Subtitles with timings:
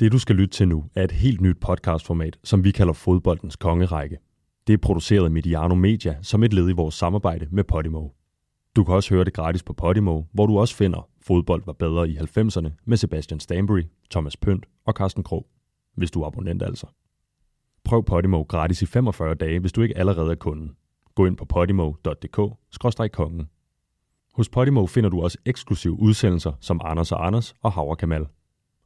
[0.00, 3.56] Det du skal lytte til nu er et helt nyt podcastformat, som vi kalder Fodboldens
[3.56, 4.18] Kongerække.
[4.66, 8.08] Det er produceret af Mediano Media som et led i vores samarbejde med Podimo.
[8.76, 12.08] Du kan også høre det gratis på Podimo, hvor du også finder Fodbold var bedre
[12.08, 15.46] i 90'erne med Sebastian Stanbury, Thomas Pønt og Carsten Krog,
[15.96, 16.86] hvis du er abonnent altså.
[17.84, 20.72] Prøv Podimo gratis i 45 dage, hvis du ikke allerede er kunde.
[21.14, 23.48] Gå ind på podimo.dk-kongen.
[24.34, 28.26] Hos Podimo finder du også eksklusive udsendelser som Anders og Anders og Havre Kamal.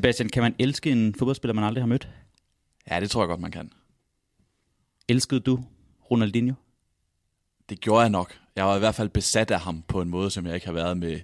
[0.00, 2.08] Sebastian, kan man elske en fodboldspiller, man aldrig har mødt?
[2.90, 3.72] Ja, det tror jeg godt, man kan.
[5.08, 5.64] Elskede du
[6.10, 6.54] Ronaldinho?
[7.68, 8.38] Det gjorde jeg nok.
[8.56, 10.72] Jeg var i hvert fald besat af ham på en måde, som jeg ikke har
[10.72, 11.20] været med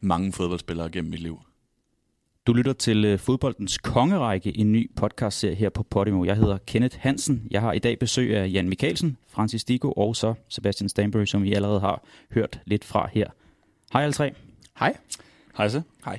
[0.00, 1.40] mange fodboldspillere gennem mit liv.
[2.46, 6.24] Du lytter til øh, fodboldens kongerække, en ny podcastserie her på Podimo.
[6.24, 7.46] Jeg hedder Kenneth Hansen.
[7.50, 11.42] Jeg har i dag besøg af Jan Mikkelsen, Francis Digo og så Sebastian Stanbury, som
[11.42, 13.30] vi allerede har hørt lidt fra her.
[13.92, 14.34] Hej alle tre.
[14.78, 14.96] Hej.
[15.56, 15.82] Hej så.
[16.04, 16.18] Hej.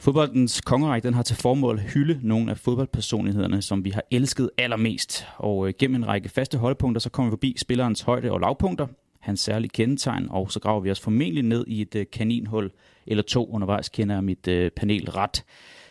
[0.00, 4.50] Fodboldens kongerække den har til formål at hylde nogle af fodboldpersonlighederne, som vi har elsket
[4.58, 5.26] allermest.
[5.36, 8.86] Og øh, gennem en række faste holdpunkter, så kommer vi forbi spillerens højde- og lavpunkter,
[9.20, 12.70] hans særlige kendetegn, og så graver vi os formentlig ned i et øh, kaninhul
[13.06, 15.44] eller to undervejs, kender jeg mit øh, panel ret.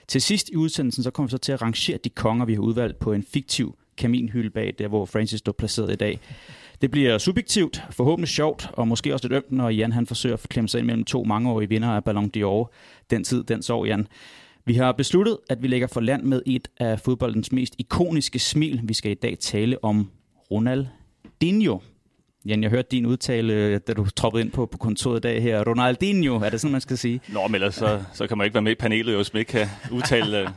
[0.07, 2.61] Til sidst i udsendelsen, så kommer vi så til at rangere de konger, vi har
[2.61, 6.19] udvalgt på en fiktiv kaminhylde bag, der hvor Francis står placeret i dag.
[6.81, 10.49] Det bliver subjektivt, forhåbentlig sjovt, og måske også lidt ømt, når Jan han forsøger at
[10.49, 12.71] klemme sig ind mellem to mangeårige vinder af Ballon d'Or.
[13.09, 14.07] Den tid, den så Jan.
[14.65, 18.81] Vi har besluttet, at vi lægger for land med et af fodboldens mest ikoniske smil.
[18.83, 20.11] Vi skal i dag tale om
[20.51, 21.79] Ronaldinho.
[22.45, 25.41] Jan, jeg hørte din udtale, øh, da du troppede ind på, på kontoret i dag
[25.41, 25.63] her.
[25.63, 27.21] Ronaldinho, er det sådan, man skal sige?
[27.27, 29.51] Nå, men ellers så, så kan man ikke være med i panelet, hvis man ikke
[29.51, 30.49] kan udtale øh,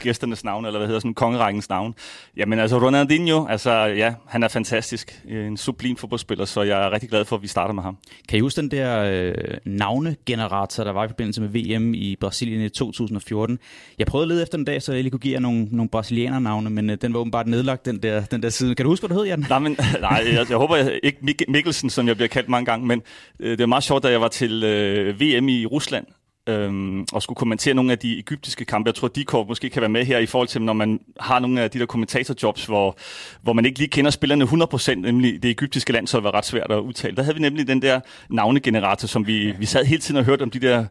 [0.00, 1.94] gæsternes navn, eller hvad hedder sådan, kongerækkens navn.
[2.36, 5.22] Jamen altså, Ronaldinho, altså ja, han er fantastisk.
[5.28, 7.96] En sublim fodboldspiller, så jeg er rigtig glad for, at vi starter med ham.
[8.28, 9.34] Kan I huske den der øh,
[9.66, 13.58] navnegenerator, der var i forbindelse med VM i Brasilien i 2014?
[13.98, 15.88] Jeg prøvede at lede efter den dag, så jeg lige kunne give jer nogle, nogle
[15.88, 18.74] brasilianer-navne, men øh, den var åbenbart nedlagt, den der, den der side.
[18.74, 19.44] Kan du huske, hvad det hed, Jan?
[19.48, 22.66] Nej, men, nej jeg, jeg håber jeg, ikke Mik- Mikkelsen, som jeg bliver kaldt mange
[22.66, 23.02] gange, men
[23.40, 26.06] øh, det er meget sjovt, da jeg var til øh, VM i Rusland,
[26.50, 28.88] øhm, og skulle kommentere nogle af de egyptiske kampe.
[28.88, 31.38] Jeg tror, at Dikov måske kan være med her i forhold til, når man har
[31.38, 32.96] nogle af de der kommentatorjobs, hvor,
[33.42, 36.46] hvor man ikke lige kender spillerne 100%, nemlig det egyptiske land, så det var ret
[36.46, 37.16] svært at udtale.
[37.16, 38.00] Der havde vi nemlig den der
[38.30, 40.84] navnegenerator, som vi, vi sad hele tiden og hørte om de der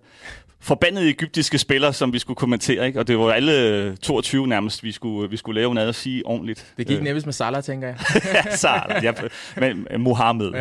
[0.62, 3.00] forbandede egyptiske spillere, som vi skulle kommentere, ikke?
[3.00, 6.74] Og det var alle 22 nærmest, vi skulle, vi skulle lave noget at sige ordentligt.
[6.78, 7.98] Det gik nemmest med Salah, tænker jeg.
[8.34, 9.12] ja, Salah, ja,
[9.58, 10.52] men Mohammed.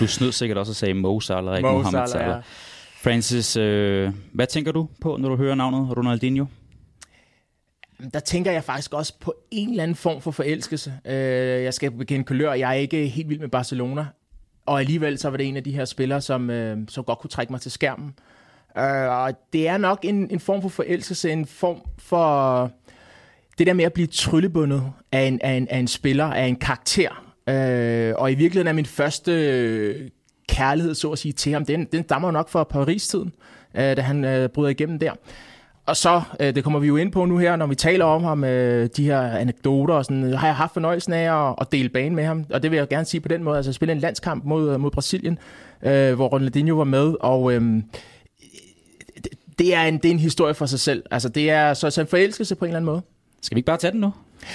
[0.00, 2.42] Du snød sikkert også at sige Mo Salah, ikke Mo Mohammed Salah, Salah.
[3.00, 6.44] Francis, øh, hvad tænker du på, når du hører navnet Ronaldinho?
[8.14, 10.92] Der tænker jeg faktisk også på en eller anden form for forelskelse.
[11.04, 11.14] Øh,
[11.62, 14.06] jeg skal bekende kulør, jeg er ikke helt vild med Barcelona.
[14.66, 17.30] Og alligevel så var det en af de her spillere, som, øh, som godt kunne
[17.30, 18.14] trække mig til skærmen.
[18.78, 22.70] Øh, og det er nok en, en form for forelskelse, en form for
[23.58, 26.56] det der med at blive tryllebundet af en, af en, af en spiller, af en
[26.56, 27.34] karakter.
[27.48, 30.10] Øh, og i virkeligheden er min første
[30.48, 33.32] kærlighed, så at sige, til ham, den, den dammer nok fra Paris-tiden,
[33.74, 35.12] øh, da han øh, bryder igennem der.
[35.86, 38.24] Og så, øh, det kommer vi jo ind på nu her, når vi taler om
[38.24, 41.88] ham, øh, de her anekdoter og sådan, har jeg haft fornøjelsen af at, at dele
[41.88, 43.98] bane med ham, og det vil jeg gerne sige på den måde, altså spille en
[43.98, 45.38] landskamp mod, øh, mod Brasilien,
[45.82, 47.60] øh, hvor Ronaldinho var med, og øh,
[49.14, 49.28] det,
[49.58, 51.02] det, er en, det er en historie for sig selv.
[51.10, 53.02] Altså det er så, så en forelskelse på en eller anden måde.
[53.42, 54.12] Skal vi ikke bare tage den nu?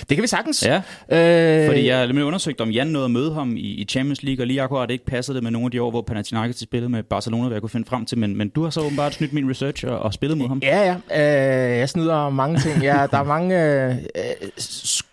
[0.10, 0.66] Det kan vi sagtens.
[0.66, 0.81] Ja,
[1.12, 4.24] Øh, fordi jeg har nemlig undersøgt, om Jan nåede at møde ham i, i Champions
[4.24, 6.90] League, og lige akkurat ikke passede det med nogle af de år, hvor Panathinaikos spillede
[6.90, 9.34] med Barcelona, hvad jeg kunne finde frem til, men, men du har så åbenbart snydt
[9.34, 10.60] min research og, og spillet mod ham.
[10.63, 11.72] Ja, ja.
[11.74, 12.84] Øh, jeg snyder mange ting.
[12.84, 13.95] Ja, der er mange øh,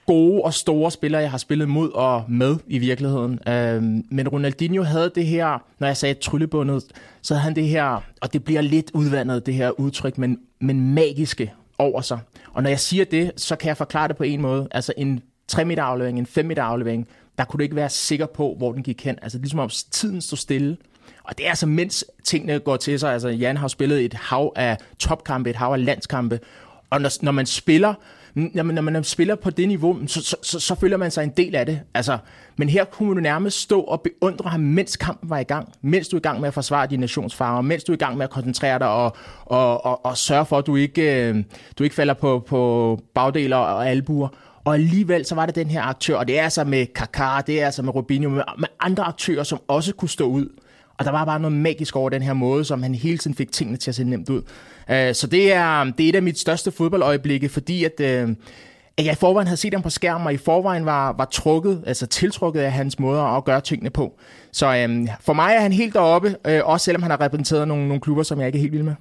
[0.07, 3.39] gode og store spillere, jeg har spillet mod og med i virkeligheden.
[3.49, 6.85] Øh, men Ronaldinho havde det her, når jeg sagde tryllebundet,
[7.23, 10.95] så havde han det her, og det bliver lidt udvandet, det her udtryk, men, men
[10.95, 12.19] magiske over sig.
[12.53, 14.69] Og når jeg siger det, så kan jeg forklare det på en måde.
[14.71, 18.27] Altså en 3 meter aflevering, en 5 meter aflevering, der kunne du ikke være sikker
[18.27, 19.19] på, hvor den gik hen.
[19.23, 20.77] Altså ligesom om tiden stod stille.
[21.25, 23.13] Og det er altså, mens tingene går til sig.
[23.13, 26.41] Altså, Jan har spillet et hav af topkampe, et hav af landskampe.
[26.91, 27.95] Og når, når man spiller,
[28.35, 31.25] når man, når man spiller på det niveau, så, så, så, så føler man sig
[31.25, 31.81] en del af det.
[31.95, 32.19] Altså,
[32.61, 35.73] men her kunne du nærmest stå og beundre ham, mens kampen var i gang.
[35.83, 37.61] Mens du er i gang med at forsvare dine nationsfarver.
[37.61, 39.17] Mens du er i gang med at koncentrere dig og,
[39.47, 41.45] og, og, og sørge for, at du ikke, øh,
[41.79, 44.29] du ikke falder på, på bagdeler og albuer.
[44.65, 47.61] Og alligevel så var det den her aktør, og det er altså med Kaká, det
[47.61, 50.47] er altså med Rubinho, med, med andre aktører, som også kunne stå ud.
[50.99, 53.53] Og der var bare noget magisk over den her måde, som han hele tiden fik
[53.53, 54.43] tingene til at se nemt ud.
[54.91, 58.29] Øh, så det er, det er et af mit største fodboldøjeblikke, fordi at, øh,
[59.01, 61.83] at jeg i forvejen havde set ham på skærmen, og i forvejen var, var trukket,
[61.87, 64.19] altså tiltrukket af hans måder at gøre tingene på.
[64.53, 67.89] Så um, for mig er han helt deroppe, uh, også selvom han har repræsenteret nogle,
[67.89, 68.95] nogle klubber, som jeg ikke er helt vild med.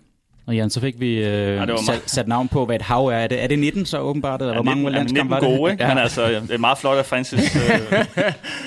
[0.47, 3.11] Og Jan, så fik vi øh, ja, sat, sat navn på, hvad et hav er.
[3.11, 4.41] Er det, er det 19 så åbenbart?
[4.41, 5.57] Eller ja, hvor 19, mange landskampe var det?
[5.57, 5.83] gode, ikke?
[5.83, 5.89] Ja.
[5.89, 7.55] Men altså, det er meget flot af Francis.
[7.55, 8.05] Øh,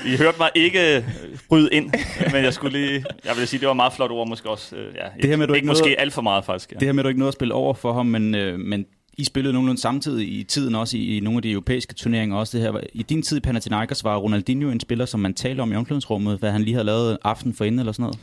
[0.13, 1.05] I hørte mig ikke
[1.49, 1.93] bryde ind,
[2.33, 3.05] men jeg skulle lige...
[3.25, 4.77] Jeg vil sige, det var meget flot ord måske også.
[4.77, 6.73] Øh, ja, det her med, du ikke måske noget, alt for meget, faktisk.
[6.73, 6.79] Ja.
[6.79, 8.85] Det her med, at du ikke nåede at spille over for ham, men, øh, men
[9.19, 12.59] i spillede nogenlunde samtidig i tiden også i, i nogle af de europæiske turneringer også
[12.59, 12.81] det her.
[12.93, 16.39] I din tid i Panathinaikos var Ronaldinho en spiller, som man talte om i omklædningsrummet,
[16.39, 18.19] hvad han lige havde lavet aften for inden eller sådan noget?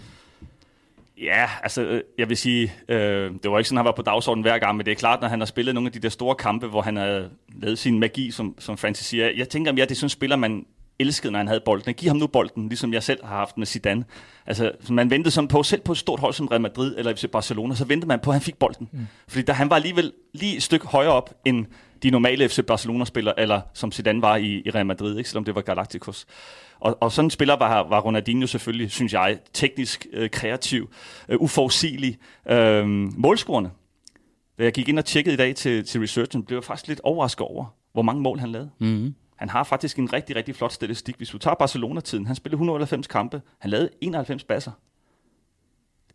[1.21, 4.01] Ja, altså øh, jeg vil sige, øh, det var ikke sådan, at han var på
[4.01, 6.09] dagsordenen hver gang, men det er klart, når han har spillet nogle af de der
[6.09, 7.29] store kampe, hvor han har
[7.61, 9.29] lavet sin magi, som, som Francis siger.
[9.37, 10.65] Jeg tænker mere, det er sådan en spiller, man
[10.99, 11.93] elskede, når han havde bolden.
[11.93, 14.05] Giv ham nu bolden, ligesom jeg selv har haft med Zidane.
[14.45, 17.25] Altså, man ventede sådan på, selv på et stort hold som Real Madrid eller FC
[17.31, 18.89] Barcelona, så ventede man på, at han fik bolden.
[18.91, 19.07] Mm.
[19.27, 21.65] Fordi da han var alligevel lige et stykke højere op, end
[22.03, 25.29] de normale FC Barcelona-spillere, eller som Zidane var i, i Real Madrid, ikke?
[25.29, 26.25] selvom det var Galacticos.
[26.79, 30.89] Og, og sådan en spiller var, var Ronaldinho selvfølgelig, synes jeg, teknisk øh, kreativ,
[31.29, 32.17] øh, uforudsigelig,
[32.49, 32.87] øh,
[33.17, 33.69] målscorende.
[34.59, 37.01] Da jeg gik ind og tjekkede i dag til, til researchen, blev jeg faktisk lidt
[37.03, 38.69] overrasket over, hvor mange mål han lavede.
[38.79, 39.15] Mm-hmm.
[39.39, 41.17] Han har faktisk en rigtig, rigtig flot statistik.
[41.17, 44.71] Hvis du tager Barcelona-tiden, han spillede 190 kampe, han lavede 91 basser.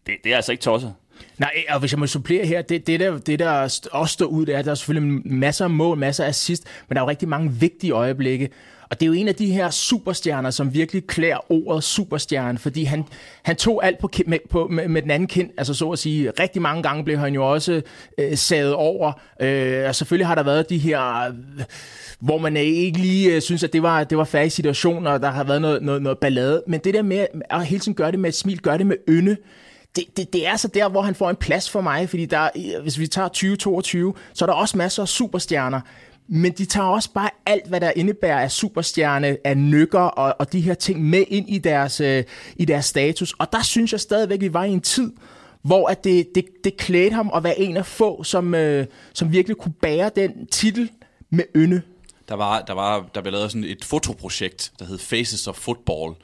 [0.07, 0.95] Det, det er altså ikke tosset.
[1.39, 4.47] Nej, og hvis jeg må supplere her, det, det, der, det der også står ud,
[4.47, 7.05] det er, at der er selvfølgelig masser af mål, masser af assist, men der er
[7.05, 8.51] jo rigtig mange vigtige øjeblikke.
[8.91, 12.85] Og det er jo en af de her superstjerner, som virkelig klæder ordet superstjerne, fordi
[12.85, 13.05] han,
[13.43, 16.31] han tog alt på, med, på, med, med den anden kind, altså så at sige.
[16.41, 17.83] Rigtig mange gange blev han jo også
[18.19, 21.27] øh, saget over, øh, og selvfølgelig har der været de her...
[21.29, 21.65] Øh,
[22.21, 25.31] hvor man ikke lige øh, synes, at det var, det var færdig situation, og der
[25.31, 26.63] har været noget, noget, noget ballade.
[26.67, 28.97] Men det der med at hele tiden gøre det med et smil, gøre det med
[29.09, 29.37] ynde,
[29.97, 32.49] det, det, det er så der, hvor han får en plads for mig, fordi der,
[32.83, 35.81] hvis vi tager 2022, så er der også masser af superstjerner,
[36.29, 40.53] men de tager også bare alt, hvad der indebærer af superstjerne, af nykker og, og
[40.53, 42.25] de her ting med ind i deres, øh,
[42.57, 43.35] i deres status.
[43.39, 45.13] Og der synes jeg stadigvæk, at vi var i en tid,
[45.63, 49.33] hvor at det, det, det klædte ham at være en af få, som, øh, som
[49.33, 50.91] virkelig kunne bære den titel
[51.31, 51.83] med ynde.
[52.29, 56.15] Der var, der var der blev lavet sådan et fotoprojekt, der hed Faces of Football,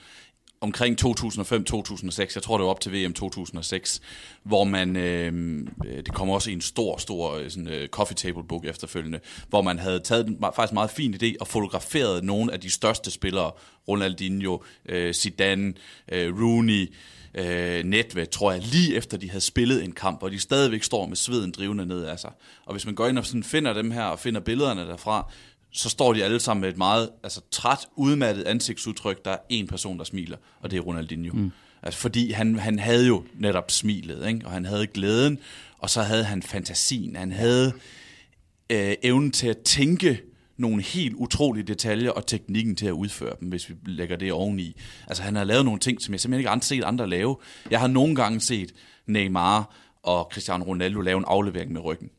[0.62, 4.00] omkring 2005-2006, jeg tror det var op til VM 2006,
[4.42, 8.14] hvor man, øh, øh, det kommer også i en stor, stor øh, sådan, øh, coffee
[8.14, 12.52] table book efterfølgende, hvor man havde taget en faktisk meget fin idé og fotograferet nogle
[12.52, 13.50] af de største spillere,
[13.88, 14.58] Ronaldinho,
[14.88, 15.74] øh, Zidane,
[16.12, 16.92] øh, Rooney,
[17.34, 21.06] øh, Netve, tror jeg, lige efter de havde spillet en kamp, og de stadigvæk står
[21.06, 22.30] med sveden drivende ned af sig.
[22.66, 25.32] Og hvis man går ind og sådan finder dem her, og finder billederne derfra,
[25.72, 29.24] så står de alle sammen med et meget altså, træt, udmattet ansigtsudtryk.
[29.24, 31.36] Der er en person, der smiler, og det er Ronaldinho.
[31.36, 31.50] Mm.
[31.82, 34.40] Altså, fordi han, han havde jo netop smilet, ikke?
[34.44, 35.38] og han havde glæden,
[35.78, 37.16] og så havde han fantasien.
[37.16, 37.72] Han havde
[38.70, 40.20] øh, evnen til at tænke
[40.56, 44.76] nogle helt utrolige detaljer og teknikken til at udføre dem, hvis vi lægger det oveni.
[45.06, 47.36] Altså han har lavet nogle ting, som jeg simpelthen ikke har set andre lave.
[47.70, 48.72] Jeg har nogle gange set
[49.06, 52.10] Neymar og Cristiano Ronaldo lave en aflevering med ryggen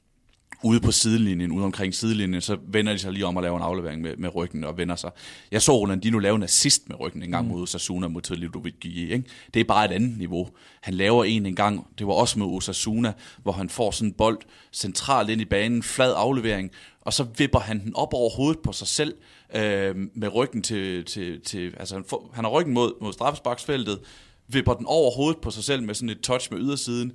[0.64, 3.62] ude på sidelinjen, ude omkring sidelinjen, så vender de sig lige om at lave en
[3.62, 5.12] aflevering med, med ryggen og vender sig.
[5.52, 7.52] Jeg så Ronaldinho lave en assist med ryggen en gang mm.
[7.52, 9.12] mod Osasuna mod Ludovic Gigi.
[9.14, 9.24] Ikke?
[9.54, 10.50] Det er bare et andet niveau.
[10.82, 13.14] Han laver en en gang, det var også med Osasuna,
[13.44, 14.38] hvor han får sådan en bold
[14.72, 18.72] centralt ind i banen, flad aflevering, og så vipper han den op over hovedet på
[18.72, 19.16] sig selv
[19.56, 24.00] øh, med ryggen til, til, til altså han, får, han har ryggen mod, mod straffesparksfeltet,
[24.48, 27.12] vipper den over hovedet på sig selv med sådan et touch med ydersiden,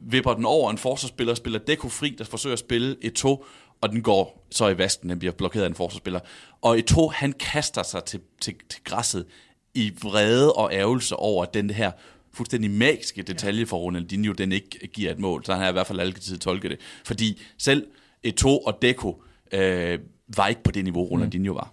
[0.00, 3.44] vipper den over en forsvarsspiller, spiller Deko fri, der forsøger at spille et to,
[3.80, 6.20] og den går så i vasken, den bliver blokeret af en forsvarsspiller.
[6.62, 9.26] Og et to, han kaster sig til, til, til græsset
[9.74, 11.90] i vrede og ærgelse over den her
[12.32, 15.44] fuldstændig magiske detalje for Ronaldinho, den ikke giver et mål.
[15.44, 16.80] Så han har i hvert fald altid tolket det.
[17.04, 17.86] Fordi selv
[18.22, 19.98] et to og Deko øh,
[20.36, 21.72] var ikke på det niveau, Ronaldinho var.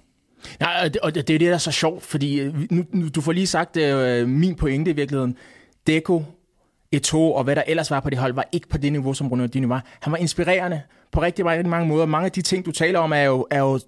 [0.62, 3.32] Ja, og det er det, der er så sjovt, fordi øh, nu, nu, du får
[3.32, 5.38] lige sagt øh, min pointe i virkeligheden.
[5.88, 6.24] Deco
[6.92, 9.27] Eto og hvad der ellers var på det hold, var ikke på det niveau, som
[9.27, 9.86] Ronaldinho var.
[10.00, 12.06] Han var inspirerende på rigtig, rigtig mange måder.
[12.06, 13.80] Mange af de ting, du taler om, er jo, er jo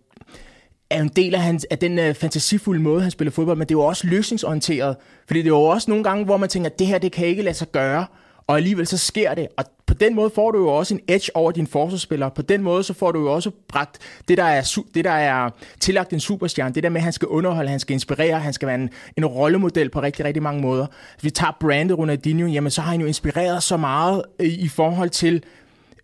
[0.90, 3.76] er en del af, hans, af den uh, fantasifulde måde, han spiller fodbold, men det
[3.76, 4.96] er jo også løsningsorienteret.
[5.28, 7.28] Fordi det er jo også nogle gange, hvor man tænker, at det her, det kan
[7.28, 8.06] ikke lade sig gøre,
[8.48, 9.48] og alligevel så sker det.
[9.58, 12.32] Og på den måde får du jo også en edge over dine forsvarsspillere.
[12.32, 15.50] På den måde så får du jo også bragt det, der er, det, der er
[15.80, 16.76] tillagt en superstjerne.
[16.76, 19.26] Det der med, at han skal underholde, han skal inspirere, han skal være en, en
[19.26, 20.88] rollemodel på rigtig, rigtig mange måder.
[21.14, 24.68] Hvis vi tager brandet Ronaldinho, jamen så har han jo inspireret så meget i, i
[24.68, 25.44] forhold til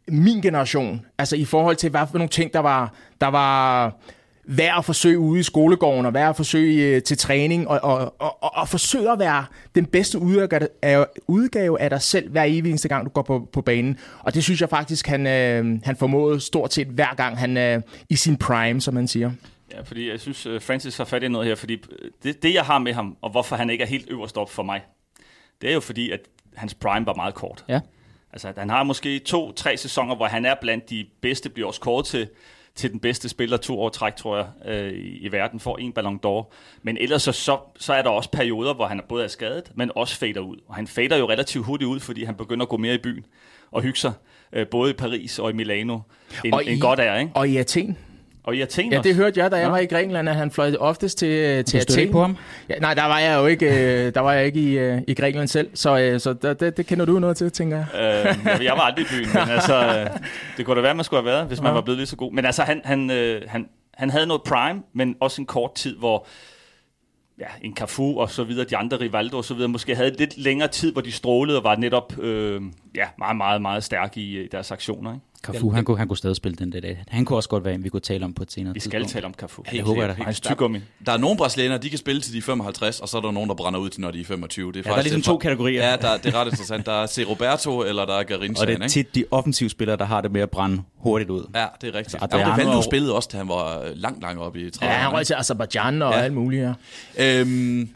[0.08, 1.06] min generation.
[1.18, 3.96] Altså i forhold til, hvad for nogle ting, der var, der var
[4.46, 8.16] værd at forsøge ude i skolegården, og værd at forsøge øh, til træning, og, og,
[8.20, 9.46] og, og, og forsøge at være
[9.76, 13.50] den bedste udgave af, udgave af dig selv hver evig eneste gang, du går på,
[13.54, 13.98] på banen.
[14.20, 17.82] Og det synes jeg faktisk, han, øh, han formåede stort set hver gang, han øh,
[18.10, 19.32] i sin prime, som man siger.
[19.72, 21.78] Ja, fordi jeg synes, øh, Francis har fat i noget her, fordi
[22.24, 24.64] det, det, jeg har med ham, og hvorfor han ikke er helt øverst op for
[24.64, 24.82] mig,
[25.62, 26.20] det er jo fordi, at
[26.56, 27.66] hans prime var meget kort.
[27.70, 27.80] Ja.
[28.34, 32.06] Altså, han har måske to-tre sæsoner, hvor han er blandt de bedste, bliver også kort
[32.06, 32.28] til
[32.76, 36.20] til den bedste spiller to år træk, tror jeg, øh, i, verden, får en Ballon
[36.26, 36.54] d'Or.
[36.82, 39.72] Men ellers så, så, så er der også perioder, hvor han er både er skadet,
[39.76, 40.58] men også fader ud.
[40.68, 43.26] Og han fader jo relativt hurtigt ud, fordi han begynder at gå mere i byen
[43.72, 44.14] og hygge sig,
[44.54, 46.00] øh, både i Paris og i Milano,
[46.46, 47.32] end, og i, end godt er, ikke?
[47.36, 47.98] Og i Athen.
[48.44, 49.72] Og i Athen Ja, det hørte jeg, da jeg Nå.
[49.72, 52.12] var i Grækenland, at han fløj oftest til, til Du stødte Athen.
[52.12, 52.38] på ham?
[52.70, 53.66] Ja, nej, der var jeg jo ikke,
[54.06, 56.78] øh, der var jeg ikke i, øh, i Grækenland selv, så, øh, så det, det,
[56.78, 57.86] det kender du noget til, tænker jeg.
[57.96, 60.20] Øh, jeg, jeg var aldrig i byen, men altså, øh,
[60.58, 61.74] det kunne da være, man skulle have været, hvis man Ja.
[61.74, 62.32] var blevet lige så god.
[62.34, 65.98] Men altså, han, han, øh, han, han havde noget prime, men også en kort tid,
[65.98, 66.28] hvor
[67.40, 70.38] ja, en Cafu og så videre, de andre Rivaldo og så videre, måske havde lidt
[70.38, 72.62] længere tid, hvor de strålede og var netop øh,
[72.96, 75.14] ja, meget, meget, meget stærke i, i deres aktioner.
[75.14, 75.26] Ikke?
[75.44, 77.04] Cafu, han kunne, han kunne stadig spille den der dag.
[77.08, 78.92] Han kunne også godt være en, vi kunne tale om på et senere Vi skal
[78.92, 79.12] tidspunkt.
[79.14, 79.64] tale om Cafu.
[79.84, 80.16] håber jeg da.
[80.20, 80.80] Og hans tyggegummi.
[81.06, 83.32] Der er nogle brasilianere, de kan spille til de er 55, og så er der
[83.32, 84.72] nogen, der brænder ud til, når de er 25.
[84.72, 85.90] Det er, Ja, der er ligesom lidt- to kategorier.
[85.90, 86.86] Ja, der, det er ret interessant.
[86.86, 87.26] Der er C.
[87.30, 88.62] Roberto, eller der er Garincha.
[88.62, 88.90] Og det er ikke?
[88.92, 91.44] tit de offensive spillere, der har det med at brænde hurtigt ud.
[91.56, 92.12] Ja, det er rigtigt.
[92.12, 94.60] Så Altså, ja, Adriano det og- spillede også, da han var øh, langt, langt oppe
[94.62, 94.86] i 30'erne.
[94.86, 96.18] Ja, han røg til Azerbaijan og Ja.
[96.18, 96.24] ja.
[96.24, 96.74] alt muligt her.
[97.20, 97.90] Øhm,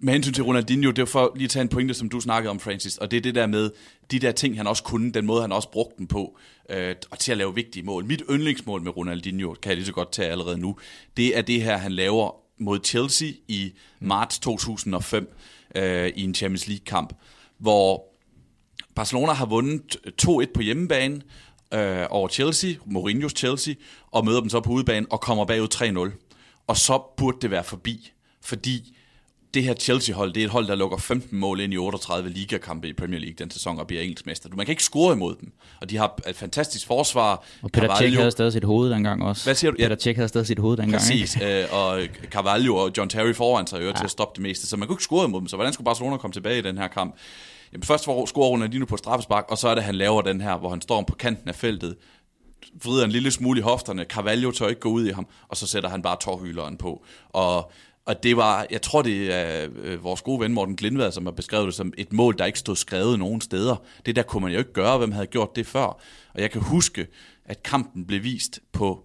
[0.00, 2.50] med hensyn til Ronaldinho, det er for lige at tage en pointe, som du snakkede
[2.50, 3.70] om, Francis, og det er det der med
[4.10, 6.38] de der ting, han også kunne, den måde, han også brugte den på,
[6.70, 8.04] øh, og til at lave vigtige mål.
[8.04, 10.76] Mit yndlingsmål med Ronaldinho, kan jeg lige så godt tage allerede nu,
[11.16, 15.36] det er det her, han laver mod Chelsea i marts 2005
[15.74, 17.12] øh, i en Champions League-kamp,
[17.58, 18.04] hvor
[18.94, 21.20] Barcelona har vundet 2-1 på hjemmebane
[21.74, 23.74] øh, over Chelsea, Mourinho's Chelsea,
[24.10, 26.64] og møder dem så på udebane og kommer bagud 3-0.
[26.66, 28.12] Og så burde det være forbi,
[28.42, 28.96] fordi
[29.56, 32.88] det her Chelsea-hold, det er et hold, der lukker 15 mål ind i 38 ligakampe
[32.88, 34.48] i Premier League den sæson og bliver engelsk mester.
[34.56, 37.44] Man kan ikke score imod dem, og de har et fantastisk forsvar.
[37.62, 39.44] Og Peter Cech havde stadig sit hoved dengang også.
[39.44, 39.76] Hvad siger du?
[39.78, 39.88] Ja.
[39.88, 41.00] Peter Cech havde stadig sit hoved dengang.
[41.00, 43.92] Præcis, øh, og Carvalho og John Terry foran sig jo ja.
[43.92, 45.84] til at stoppe det meste, så man kunne ikke score imod dem, så hvordan skulle
[45.84, 47.16] Barcelona komme tilbage i den her kamp?
[47.72, 50.68] Jamen, først scorer Ronaldinho på straffespark, og så er det, han laver den her, hvor
[50.68, 51.96] han står på kanten af feltet,
[52.84, 55.66] vrider en lille smule i hofterne, Carvalho tør ikke gå ud i ham, og så
[55.66, 57.04] sætter han bare tårhyleren på.
[57.28, 57.70] Og,
[58.06, 61.32] og det var, jeg tror det er øh, vores gode ven Morten Glindvad, som har
[61.32, 63.76] beskrevet det som et mål, der ikke stod skrevet nogen steder.
[64.06, 65.86] Det der kunne man jo ikke gøre, hvem havde gjort det før.
[66.34, 67.06] Og jeg kan huske,
[67.44, 69.04] at kampen blev vist på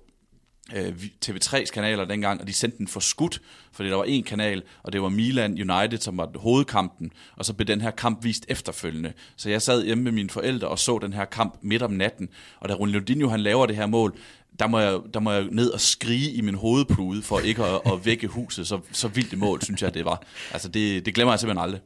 [0.75, 0.93] øh,
[1.25, 3.41] TV3's kanaler dengang, og de sendte den for skudt,
[3.71, 7.53] fordi der var en kanal, og det var Milan United, som var hovedkampen, og så
[7.53, 9.13] blev den her kamp vist efterfølgende.
[9.35, 12.29] Så jeg sad hjemme med mine forældre og så den her kamp midt om natten,
[12.59, 14.17] og da Ronaldinho han laver det her mål,
[14.61, 17.81] der må, jeg, der må jeg ned og skrige i min hovedpude for ikke at,
[17.85, 18.67] at vække huset.
[18.67, 20.21] Så, så vildt et mål, synes jeg, det var.
[20.51, 21.81] Altså, det, det glemmer jeg simpelthen aldrig.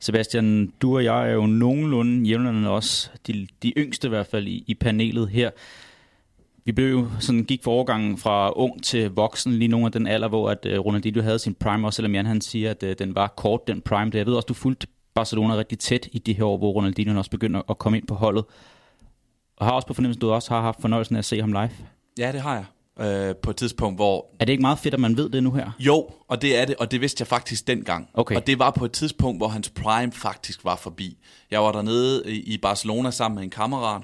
[0.00, 4.46] Sebastian, du og jeg er jo nogenlunde jævnerne også, de, de yngste i hvert fald
[4.48, 5.50] i, i panelet her.
[6.64, 10.06] Vi blev jo sådan, gik for overgangen fra ung til voksen, lige nogle af den
[10.06, 12.92] alder, hvor at, uh, Ronaldinho havde sin prime, også selvom Jan han siger, at uh,
[12.98, 14.10] den var kort, den prime.
[14.10, 17.18] Det, jeg ved også, du fulgte Barcelona rigtig tæt i de her år, hvor Ronaldinho
[17.18, 18.44] også begynder at komme ind på holdet.
[19.56, 21.52] Og har også på fornemmelsen, at du også har haft fornøjelsen af at se ham
[21.52, 21.70] live.
[22.18, 22.64] Ja, det har jeg.
[23.00, 25.52] Øh, på et tidspunkt, hvor Er det ikke meget fedt, at man ved det nu
[25.52, 25.70] her?
[25.78, 28.08] Jo, og det er det, og det vidste jeg faktisk dengang.
[28.14, 28.36] Okay.
[28.36, 31.18] Og det var på et tidspunkt, hvor hans prime faktisk var forbi.
[31.50, 34.02] Jeg var dernede i i Barcelona sammen med en kammerat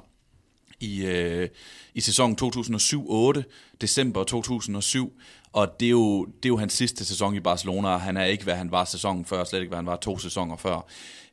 [0.80, 1.48] i, øh,
[1.94, 3.42] i sæsonen 2007-8,
[3.80, 5.12] december 2007,
[5.52, 8.24] og det er, jo, det er jo hans sidste sæson i Barcelona, og han er
[8.24, 10.86] ikke, hvad han var sæsonen før, slet ikke, hvad han var to sæsoner før.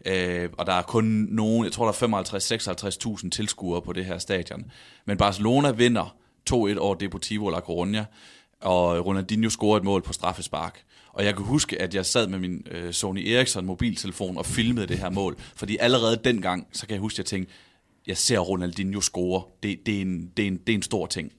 [0.05, 4.17] Øh, og der er kun nogen, jeg tror, der er 55-56.000 tilskuere på det her
[4.17, 4.63] stadion.
[5.05, 6.15] Men Barcelona vinder
[6.49, 8.03] 2-1 over Deportivo La Coruña,
[8.61, 10.83] og Ronaldinho scorede et mål på straffespark.
[11.13, 14.87] Og jeg kan huske, at jeg sad med min øh, Sony Ericsson mobiltelefon og filmede
[14.87, 17.53] det her mål, fordi allerede dengang, så kan jeg huske, at jeg tænkte,
[18.07, 19.43] jeg ser Ronaldinho score.
[19.63, 21.31] Det, det, er, en, det, er, en, det er en stor ting.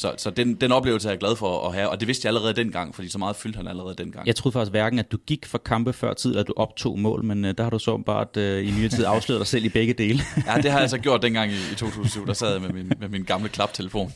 [0.00, 2.30] Så, så den, den oplevelse er jeg glad for at have, og det vidste jeg
[2.30, 4.26] allerede dengang, fordi så meget fyldte han allerede dengang.
[4.26, 6.98] Jeg troede faktisk hverken, at du gik for kampe før tid, eller at du optog
[6.98, 9.64] mål, men uh, der har du så bare uh, i nyere tid afsløret dig selv
[9.64, 10.20] i begge dele.
[10.46, 12.92] Ja, det har jeg så gjort dengang i, i 2007, der sad jeg med min,
[13.00, 14.12] med min gamle klaptelefon.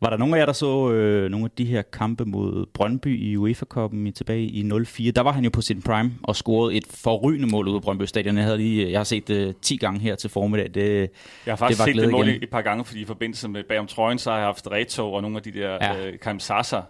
[0.00, 3.20] Var der nogen af jer, der så øh, nogle af de her kampe mod Brøndby
[3.20, 5.12] i UEFA-koppen tilbage i 04?
[5.12, 8.02] Der var han jo på sin prime og scorede et forrygende mål ud af Brøndby
[8.02, 8.36] Stadion.
[8.36, 10.70] Jeg, havde lige, jeg har set det uh, 10 gange her til formiddag.
[10.74, 11.10] Det,
[11.46, 12.42] jeg har faktisk det set det mål igen.
[12.42, 15.22] et par gange, fordi i forbindelse med bagom trøjen, så har jeg haft Reto og
[15.22, 16.06] nogle af de der ja.
[16.06, 16.80] øh, Karim Sasa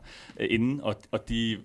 [0.40, 1.58] øh, inden, og, og de,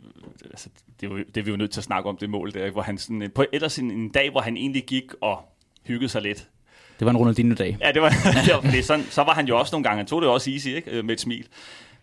[0.44, 0.70] altså,
[1.02, 2.72] det, er jo, det er vi jo nødt til at snakke om, det mål der,
[2.72, 5.40] hvor han sådan, på ellers en, en dag, hvor han egentlig gik og
[5.88, 6.50] hyggede sig lidt,
[7.00, 7.78] det var en Ronaldinho-dag.
[7.82, 8.10] Ja, det var,
[8.46, 10.68] det var sådan, så var han jo også nogle gange, han tog det også easy,
[10.68, 10.92] ikke?
[10.92, 11.48] Øh, med et smil.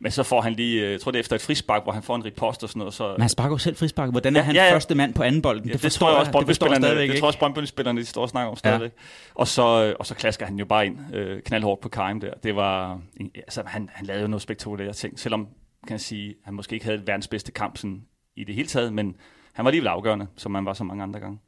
[0.03, 2.03] Men så får han lige, øh, jeg tror det er efter et frispark, hvor han
[2.03, 2.95] får en ripost og sådan noget.
[2.95, 4.11] Så, Men han sparker jo selv frispark.
[4.11, 4.75] Hvordan er ja, han ja, ja.
[4.75, 5.69] første mand på anden bolden?
[5.69, 8.23] Ja, det, det, tror jeg også, det, forstår jeg det tror også, Brøndby-spillerne de står
[8.23, 8.93] og snakker om stadigvæk.
[8.97, 9.03] Ja.
[9.35, 12.35] Og, så, og så klasker han jo bare ind øh, knaldhårdt på Karim der.
[12.43, 13.01] Det var,
[13.35, 15.49] altså, han, han lavede jo noget spektakulære ting, selvom
[15.87, 18.03] kan jeg sige, han måske ikke havde verdens bedste kamp sådan,
[18.37, 19.17] i det hele taget, men
[19.53, 21.39] han var alligevel afgørende, som man var så mange andre gange.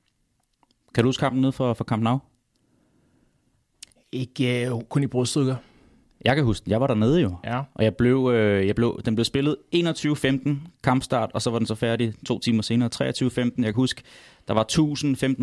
[0.95, 2.19] Kan du huske kampen ned for, for Camp Nou?
[4.13, 5.57] Ikke uh, kun i brudstykker.
[6.25, 7.37] Jeg kan huske, jeg var dernede jo.
[7.45, 7.61] Ja.
[7.75, 10.51] Og jeg blev, øh, jeg blev, den blev spillet 21.15
[10.85, 13.39] kampstart, og så var den så færdig to timer senere, 23.15.
[13.39, 14.03] Jeg kan huske,
[14.49, 14.67] der var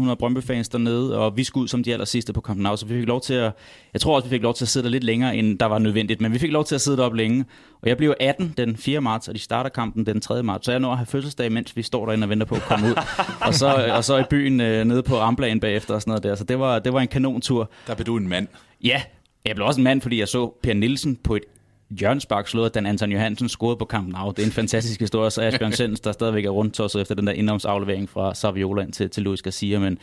[0.10, 2.86] 1.000-1.500 Brøndby-fans dernede, og vi skulle ud som de aller sidste på Camp Nou, så
[2.86, 3.52] vi fik lov til at,
[3.94, 5.80] jeg tror også, vi fik lov til at sidde der lidt længere, end der var
[5.80, 7.46] nødvendigt, men vi fik lov til at sidde deroppe længe.
[7.82, 9.02] Og jeg blev 18 den 4.
[9.02, 10.44] marts, og de starter kampen den 3.
[10.44, 12.62] marts, så jeg når at have fødselsdag, mens vi står derinde og venter på at
[12.62, 12.94] komme ud.
[13.48, 16.36] og, så, og så i byen øh, nede på Amblagen bagefter og sådan noget der,
[16.36, 17.72] så det var, det var en kanontur.
[17.88, 18.48] Der blev du en mand.
[18.84, 19.02] Ja,
[19.46, 21.44] jeg blev også en mand, fordi jeg så Per Nielsen på et
[21.90, 24.36] hjørnspark slået, Dan Anton Johansen scorede på kampen af.
[24.36, 27.28] Det er en fantastisk historie, så Asbjørn Sens, der stadigvæk er rundt tosset efter den
[27.28, 30.00] der indomsaflevering fra Saviola ind til, til Luis Garcia, men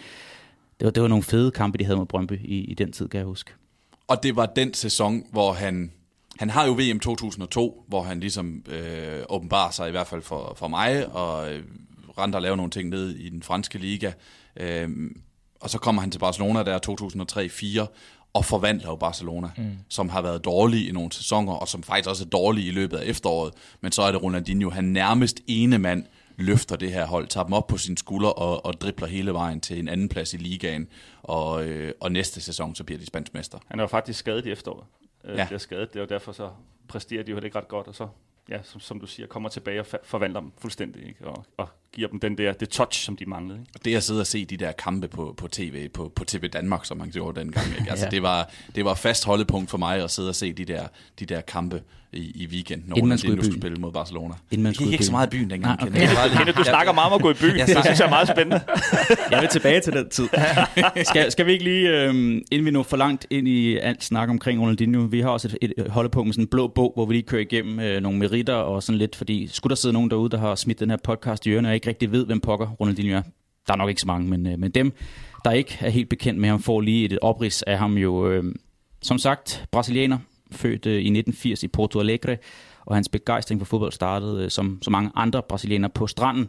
[0.80, 3.08] det var, det var nogle fede kampe, de havde med Brøndby i, i den tid,
[3.08, 3.52] kan jeg huske.
[4.08, 5.92] Og det var den sæson, hvor han,
[6.38, 10.54] han har jo VM 2002, hvor han ligesom øh, åbenbarer sig i hvert fald for,
[10.56, 11.62] for mig, og øh,
[12.18, 14.12] rent lave nogle ting ned i den franske liga.
[14.56, 14.88] Øh,
[15.60, 17.86] og så kommer han til Barcelona der 2003-4,
[18.36, 19.78] og forvandler jo Barcelona, mm.
[19.88, 22.96] som har været dårlige i nogle sæsoner, og som faktisk også er dårlige i løbet
[22.96, 23.54] af efteråret.
[23.80, 26.04] Men så er det Ronaldinho, han nærmest ene mand
[26.36, 29.60] løfter det her hold, tager dem op på sine skuldre og, og dribler hele vejen
[29.60, 30.88] til en anden plads i ligaen.
[31.22, 33.58] Og, øh, og næste sæson, så bliver de spansk mester.
[33.68, 34.84] Han er jo faktisk skadet i efteråret.
[35.24, 35.44] Øh, ja.
[35.44, 36.50] Det er skadet, det er jo derfor så
[36.88, 38.08] præsterer de jo ikke ret godt, og så
[38.48, 41.28] ja, som, som du siger, kommer tilbage og forvandler dem fuldstændig, ikke?
[41.28, 43.58] Og, og giver dem den der, det touch, som de manglede.
[43.58, 43.70] Ikke?
[43.74, 46.48] Og det at sidde og se de der kampe på, på tv, på, på TV
[46.48, 47.90] Danmark, som man gjorde dengang, ikke?
[47.90, 48.10] Altså, ja.
[48.10, 50.86] det, var, det var fast holdepunkt for mig at sidde og se de der,
[51.18, 51.82] de der kampe
[52.12, 54.34] i, i weekenden, når man skulle, skulle spille mod Barcelona.
[54.50, 55.80] Inden man skulle ikke så meget i byen dengang.
[55.80, 56.08] Ah, okay.
[56.38, 57.56] Kende, du snakker meget om at gå i byen.
[57.56, 58.60] Jeg det synes jeg er meget spændende.
[59.30, 60.28] jeg vil tilbage til den tid.
[61.10, 64.28] skal, skal vi ikke lige, øhm, inden vi nu for langt ind i alt snak
[64.28, 67.14] omkring Ronaldinho, vi har også et, et holdepunkt med sådan en blå bog, hvor vi
[67.14, 70.30] lige kører igennem øh, nogle meritter og sådan lidt, fordi skulle der sidde nogen derude,
[70.30, 73.16] der har smidt den her podcast i ørene, og ikke rigtig ved, hvem pokker Ronaldinho
[73.16, 73.22] er.
[73.66, 74.92] Der er nok ikke så mange, men, øh, men dem,
[75.44, 78.54] der ikke er helt bekendt med ham, får lige et oprids af ham jo, øh,
[79.02, 80.18] som sagt, brasilianer,
[80.52, 82.36] født øh, i 1980 i Porto Alegre,
[82.86, 86.48] og hans begejstring for fodbold startede, øh, som så mange andre brasilianere, på stranden.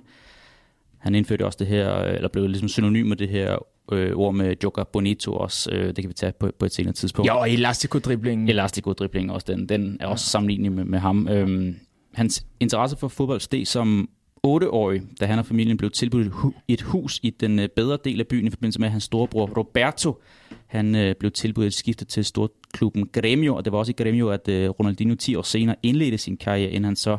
[0.98, 3.58] Han indførte også det her, øh, eller blev ligesom synonym med det her
[3.92, 5.72] øh, ord med Joker Bonito også.
[5.72, 7.28] Øh, det kan vi tage på, på et senere tidspunkt.
[7.28, 8.50] Ja, og Elastico-driblingen.
[8.50, 10.30] Elastico-driblingen også, den, den er også ja.
[10.30, 11.28] sammenlignelig med, med ham.
[11.28, 11.76] Øhm,
[12.14, 14.10] hans interesse for fodbold steg som
[14.48, 16.28] 8-årig, da han og familien blev tilbudt
[16.68, 19.46] et hus i den øh, bedre del af byen i forbindelse med, at hans storebror
[19.58, 20.22] Roberto
[20.68, 24.30] han øh, blev tilbudt et skifte til storklubben Gremio, og det var også i Gremio,
[24.30, 27.18] at øh, Ronaldinho 10 år senere indledte sin karriere, inden han så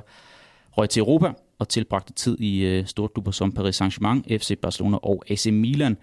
[0.71, 5.25] røg til Europa og tilbragte tid i øh, storklubber som Paris Saint-Germain, FC Barcelona og
[5.29, 5.97] AC Milan.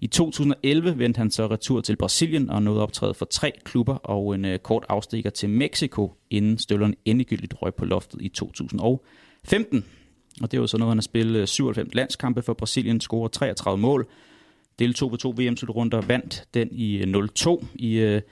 [0.00, 4.34] I 2011 vendte han så retur til Brasilien og nåede optræde for tre klubber og
[4.34, 9.84] en øh, kort afstikker til Mexico, inden støvlerne endegyldigt røg på loftet i 2015.
[10.42, 13.32] Og det er jo sådan noget, han har spillet øh, 97 landskampe for Brasilien, scoret
[13.32, 14.06] 33 mål,
[14.78, 18.22] deltog ved to VM-slutrunder, vandt den i øh, 0-2 i øh,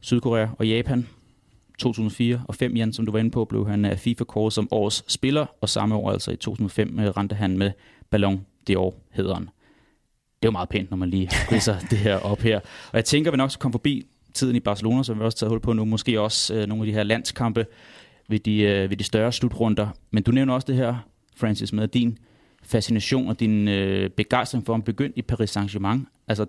[0.00, 1.08] Sydkorea og Japan.
[1.78, 4.52] 2004 og 5, Jan, som du var inde på, blev han øh, af FIFA kåret
[4.52, 7.70] som årets spiller, og samme år, altså i 2005, øh, rendte han med
[8.10, 9.44] Ballon d'Or hederen.
[10.42, 12.56] Det er jo meget pænt, når man lige ridser det her op her.
[12.92, 15.50] Og jeg tænker, vi nok skal komme forbi tiden i Barcelona, som vi også taget
[15.50, 17.66] hul på nu, måske også øh, nogle af de her landskampe
[18.28, 19.88] ved de, øh, ved de større slutrunder.
[20.10, 20.96] Men du nævner også det her,
[21.40, 22.18] Francis, med din
[22.62, 26.24] fascination og din øh, begejstring for ham begyndt i Paris Saint-Germain.
[26.28, 26.46] Altså,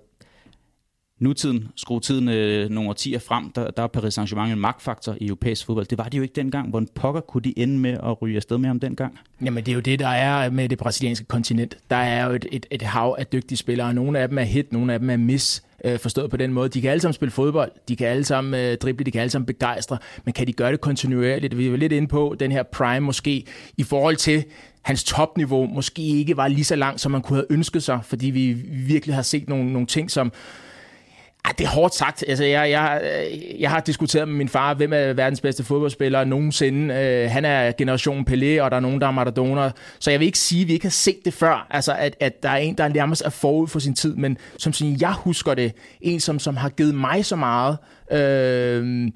[1.20, 5.26] nutiden, skru tiden øh, nogle årtier frem, der, der er Paris Saint-Germain en magtfaktor i
[5.26, 5.86] europæisk fodbold.
[5.86, 6.70] Det var de jo ikke dengang.
[6.70, 9.20] Hvordan pokker kunne de ende med at ryge afsted med ham dengang?
[9.46, 11.78] Jamen det er jo det, der er med det brasilianske kontinent.
[11.90, 13.94] Der er jo et, et, et hav af dygtige spillere.
[13.94, 16.70] Nogle af dem er hit, nogle af dem er miss øh, forstået på den måde.
[16.70, 19.32] De kan alle sammen spille fodbold, de kan alle sammen øh, drible, de kan alle
[19.32, 21.58] sammen begejstre, men kan de gøre det kontinuerligt?
[21.58, 23.46] Vi er lidt inde på den her prime måske
[23.78, 24.44] i forhold til
[24.82, 28.30] hans topniveau måske ikke var lige så langt, som man kunne have ønsket sig, fordi
[28.30, 28.54] vi
[28.88, 30.32] virkelig har set nogle, nogle ting, som
[31.46, 32.24] Ah, det er hårdt sagt.
[32.28, 33.02] Altså, jeg, jeg,
[33.60, 36.96] jeg har diskuteret med min far, hvem er verdens bedste fodboldspiller nogensinde.
[36.96, 39.72] Øh, han er generation Pelé, og der er nogen, der er Maradona.
[40.00, 41.68] Så jeg vil ikke sige, at vi ikke har set det før.
[41.70, 44.16] Altså, at, at der er en, der nærmest er forud for sin tid.
[44.16, 47.78] Men som sådan, jeg husker det, en, som, som har givet mig så meget,
[48.12, 49.12] Øh,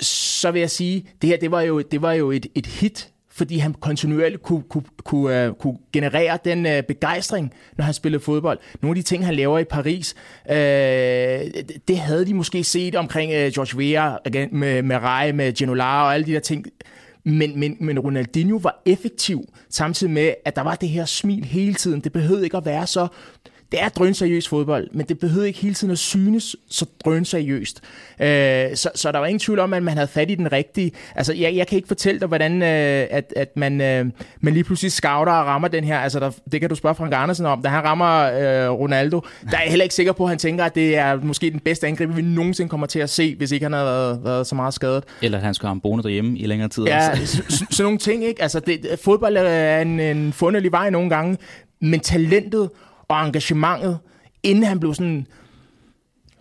[0.00, 3.10] så vil jeg sige, det her det var jo, det var jo et, et hit
[3.34, 8.22] fordi han kontinuerligt kunne, kunne, kunne, uh, kunne generere den uh, begejstring, når han spillede
[8.22, 8.58] fodbold.
[8.82, 10.14] Nogle af de ting, han laver i Paris,
[10.48, 10.54] uh,
[11.88, 14.18] det havde de måske set omkring uh, George Weah
[14.52, 16.66] med, med Rai, med Genola og alle de der ting.
[17.24, 21.74] Men, men, men Ronaldinho var effektiv, samtidig med, at der var det her smil hele
[21.74, 22.00] tiden.
[22.00, 23.06] Det behøvede ikke at være så
[23.72, 27.80] det er drønseriøst fodbold, men det behøver ikke hele tiden at synes så drønseriøst.
[28.20, 28.26] Øh,
[28.74, 30.92] så, så der var ingen tvivl om, at man havde fat i den rigtige.
[31.14, 34.06] Altså, jeg, jeg kan ikke fortælle dig, hvordan øh, at, at man, øh,
[34.40, 35.98] man lige pludselig scouter og rammer den her.
[35.98, 37.62] Altså, der, det kan du spørge Frank Andersen om.
[37.62, 40.64] Da han rammer øh, Ronaldo, der er jeg heller ikke sikker på, at han tænker,
[40.64, 43.64] at det er måske den bedste angreb, vi nogensinde kommer til at se, hvis ikke
[43.64, 45.04] han havde været, været så meget skadet.
[45.22, 46.84] Eller at han skulle have ham boende derhjemme i længere tid.
[46.84, 48.42] Ja, så, så nogle ting, ikke?
[48.42, 51.38] Altså, det, fodbold er en, en funderlig vej nogle gange,
[51.80, 52.70] men talentet
[53.08, 53.98] og engagementet,
[54.42, 55.26] inden han blev sådan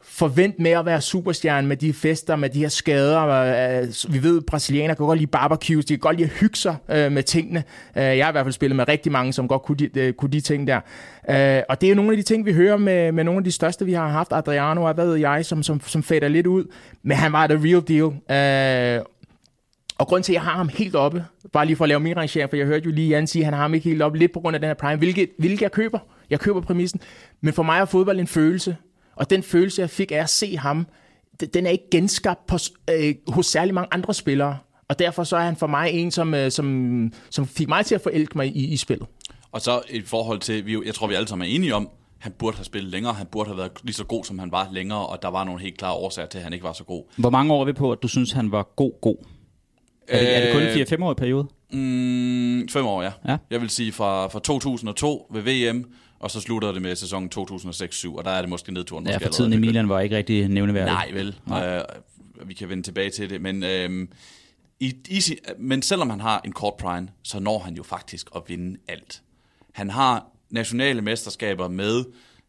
[0.04, 3.21] forvent med at være superstjerne med de fester, med de her skader.
[3.82, 6.58] Øh, vi ved, at brasilianere kan godt lide barbecues, de kan godt lide at hygge
[6.58, 7.63] sig øh, med tingene.
[7.97, 10.32] Øh, jeg har i hvert fald spillet med rigtig mange, som godt kunne de, kunne
[10.32, 10.80] de ting der.
[11.69, 13.86] Og det er nogle af de ting, vi hører med, med nogle af de største,
[13.86, 14.32] vi har haft.
[14.32, 16.65] Adriano og hvad ved jeg, som, som, som fader lidt ud.
[17.04, 18.13] Men han var the real deal.
[19.97, 22.17] Og grund til, at jeg har ham helt oppe, bare lige for at lave min
[22.17, 24.17] rangering, for jeg hørte jo lige Jan sige, at han har ham ikke helt oppe,
[24.17, 25.99] lidt på grund af den her prime, hvilket, hvilket jeg køber.
[26.34, 27.00] Jeg køber præmissen.
[27.41, 28.78] Men for mig er fodbold en følelse.
[29.15, 30.88] Og den følelse, jeg fik af at se ham,
[31.54, 32.58] den er ikke genskabt på,
[32.89, 34.58] øh, hos særlig mange andre spillere.
[34.89, 37.96] Og derfor så er han for mig en, som, øh, som, som fik mig til
[37.96, 39.08] at forelske mig i, i spillet.
[39.52, 42.32] Og så i forhold til, vi, jeg tror vi alle sammen er enige om, han
[42.32, 45.08] burde have spillet længere, han burde have været lige så god, som han var længere,
[45.08, 47.04] og der var nogle helt klare årsager til, at han ikke var så god.
[47.17, 49.15] Hvor mange år er vi på, at du synes, han var god, god?
[50.08, 51.48] Er det, er det kun en 4-5 år periode?
[51.74, 53.12] Mm, fem år, ja.
[53.28, 53.38] ja.
[53.50, 55.86] Jeg vil sige fra, fra 2002 ved VM,
[56.24, 59.08] og så slutter det med sæsonen 2006-7, og der er det måske nedturen.
[59.08, 60.94] Ja, for tiden i Milan var ikke rigtig nævneværdig.
[60.94, 61.36] Nej, vel.
[61.46, 61.78] Nej.
[62.42, 63.64] Uh, vi kan vende tilbage til det, men...
[63.64, 64.08] Uh,
[64.80, 65.22] i, i,
[65.58, 69.22] men selvom han har en kort prime, så når han jo faktisk at vinde alt.
[69.72, 72.04] Han har nationale mesterskaber med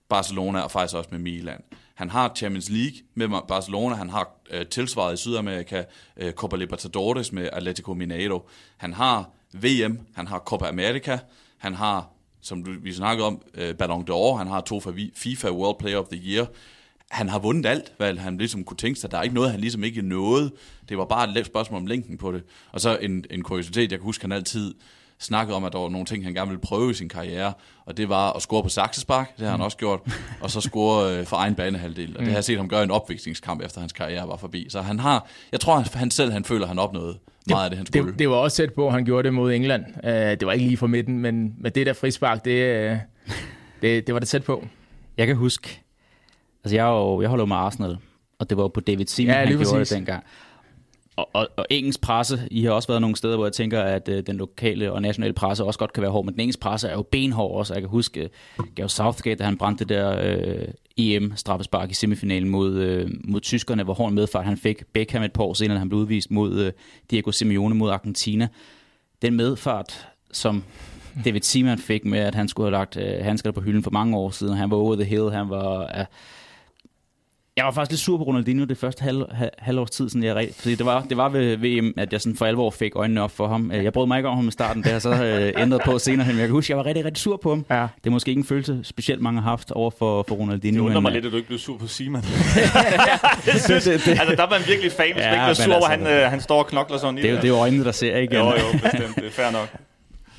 [0.09, 1.61] Barcelona og faktisk også med Milan.
[1.95, 5.85] Han har Champions League med Barcelona, han har øh, tilsvaret i Sydamerika,
[6.17, 8.49] øh, Copa Libertadores med Atletico Mineiro.
[8.77, 11.19] Han har VM, han har Copa America,
[11.59, 12.11] han har,
[12.44, 16.07] som vi snakkede om, øh, Ballon d'Or, han har to for FIFA World Player of
[16.12, 16.46] the Year.
[17.11, 19.11] Han har vundet alt, hvad han ligesom kunne tænke sig.
[19.11, 20.52] Der er ikke noget, han ligesom ikke nåede.
[20.88, 22.42] Det var bare et spørgsmål om længden på det.
[22.72, 24.74] Og så en, en kuriositet, jeg kan huske, han altid
[25.18, 27.52] snakket om, at der var nogle ting, han gerne ville prøve i sin karriere,
[27.87, 29.64] og det var at score på saksespark, det har han mm.
[29.64, 30.00] også gjort,
[30.40, 32.42] og så score øh, for egen banehalvdel, og det har jeg mm.
[32.42, 34.66] set ham gøre i en opvisningskamp, efter hans karriere var forbi.
[34.68, 37.18] Så han har, jeg tror, han, selv han føler, han opnåede
[37.50, 38.11] meget af det, han skulle.
[38.11, 39.85] Det, det var også tæt på, at han gjorde det mod England.
[40.04, 42.96] Uh, det var ikke lige for midten, men med det der frispark, det, uh,
[43.83, 44.66] det, det var det tæt på.
[45.16, 45.80] Jeg kan huske,
[46.64, 47.96] altså jeg, jo, jeg holder jo med Arsenal,
[48.38, 49.68] og det var på David Seaman, ja, han præcis.
[49.68, 50.24] gjorde det dengang
[51.16, 54.09] og, og, og engelsk presse, I har også været nogle steder, hvor jeg tænker, at
[54.09, 56.88] øh, den lokale og nationale presse også godt kan være hård, men den engelske presse
[56.88, 57.74] er jo benhård også.
[57.74, 62.48] Jeg kan huske uh, Gav Southgate, da han brændte det der øh, EM-straffespark i semifinalen
[62.48, 64.83] mod, øh, mod tyskerne, hvor hård medfart han fik.
[64.92, 66.72] Beckham et par år senere, han blev udvist mod øh,
[67.11, 68.48] Diego Simeone mod Argentina.
[69.22, 70.64] Den medfart, som
[71.24, 74.16] David Seaman fik med, at han skulle have lagt øh, handsker på hylden for mange
[74.16, 74.57] år siden.
[74.57, 75.83] Han var over the hill, han var...
[75.98, 76.04] Øh,
[77.57, 79.23] jeg var faktisk lidt sur på Ronaldinho det første halv,
[79.59, 82.47] halvårs tid, sådan jeg, fordi det var, det var ved VM, at jeg sådan for
[82.47, 83.71] alvor fik øjnene op for ham.
[83.73, 86.27] Jeg brød mig ikke om ham i starten, det har så øh, ændret på senere
[86.27, 87.64] hen, men jeg kan huske, jeg var rigtig, rigtig sur på ham.
[87.71, 87.81] Ja.
[87.81, 90.81] Det er måske ikke en følelse, specielt mange har haft over for, for Ronaldinho.
[90.83, 92.23] Det undrer mig lidt, at du ikke blev sur på Simon.
[93.67, 95.79] synes, det, det, altså, der var man virkelig fan, hvis ja, ikke blev sur, altså,
[95.79, 97.17] hvor han, øh, han står og knokler sådan.
[97.17, 98.37] Det, det er jo øjnene, der ser, ikke?
[98.37, 99.17] Jo, jo, bestemt.
[99.17, 99.69] Det er fair nok.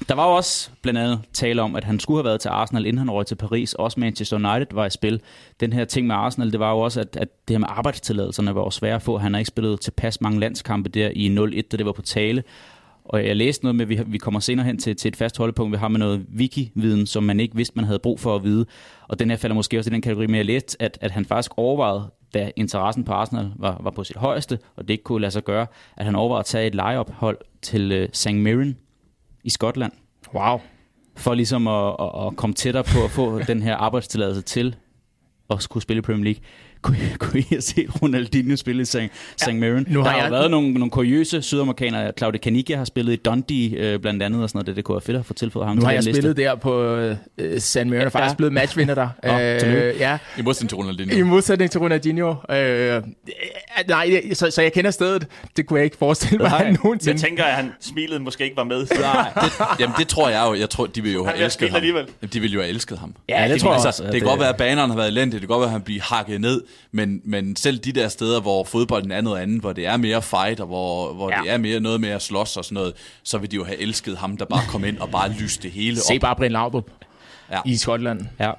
[0.10, 2.86] Der var jo også blandt andet tale om, at han skulle have været til Arsenal,
[2.86, 3.74] inden han røg til Paris.
[3.74, 5.22] Også Manchester United var i spil.
[5.60, 8.56] Den her ting med Arsenal, det var jo også, at, at det her med arbejdstilladelserne
[8.56, 9.18] var jo svære at få.
[9.18, 12.44] Han har ikke spillet tilpas mange landskampe der i 0-1, da det var på tale.
[13.06, 15.38] Og jeg læste noget med, at vi, vi kommer senere hen til, til et fast
[15.38, 18.44] holdepunkt, vi har med noget wiki-viden, som man ikke vidste, man havde brug for at
[18.44, 18.66] vide.
[19.08, 21.26] Og den her falder måske også i den kategori, men jeg læste, at, at han
[21.26, 25.22] faktisk overvejede, da interessen på Arsenal var, var på sit højeste, og det ikke kunne
[25.22, 28.34] lade sig gøre, at han overvejede at tage et lejeophold til øh, uh, St.
[28.34, 28.78] Mirren
[29.46, 29.92] i Skotland
[30.34, 30.60] Wow.
[31.18, 34.76] For ligesom at, at, at komme tættere på at få den her arbejdstilladelse til
[35.50, 36.42] at skulle spille i Premier League.
[36.86, 38.96] Kunne, kunne I have set Ronaldinho spille i St.
[39.38, 39.54] St.
[39.54, 39.86] Mirren?
[39.90, 42.12] nu Der har har jo jeg- været nogle, nogle kuriøse sydamerikanere.
[42.18, 44.68] Claudio Canigia har spillet i Dundee øh, blandt andet, og sådan noget.
[44.68, 46.22] Det, det kunne være fedt at få tilføjet ham Nu til har jeg liste.
[46.22, 47.16] spillet der på øh,
[47.62, 48.36] San Marino, og faktisk Ja.
[48.36, 49.10] blevet matchvinder der.
[49.24, 51.18] Nå, øh, ja, I modsætning til Ronaldinho.
[51.18, 52.36] I modsætning til Ronaldinho.
[52.50, 53.02] Øh, øh,
[53.88, 55.28] nej, så, så jeg kender stedet.
[55.58, 57.22] Det kunne jeg ikke forestille mig, Nej, han Jeg nogensinde...
[57.22, 58.88] tænker, at han smilet måske ikke var med.
[59.02, 59.32] Nej,
[59.80, 60.54] Jamen det tror jeg jo.
[60.60, 61.76] Jeg tror, de vil jo have elsket ham.
[61.76, 62.06] alligevel.
[62.34, 63.16] De vil jo have elsket ham.
[63.30, 64.04] Ja, det tror jeg Altså, også.
[64.04, 65.82] det kan godt være, at banerne har været elendige, det kan godt være, at han
[65.82, 69.74] bliver hakket ned, men, men selv de der steder, hvor fodbolden er noget andet, hvor
[69.74, 71.40] det er mere fight, og hvor, hvor Ja.
[71.44, 73.78] det er mere noget med at slås og sådan noget, så vil de jo have
[73.78, 76.22] elsket ham, der bare kom ind og bare lyste det hele Se op.
[76.22, 76.90] bare Brind Laudrup
[77.52, 77.60] Ja.
[77.66, 78.22] i Skotland.
[78.40, 78.52] ja.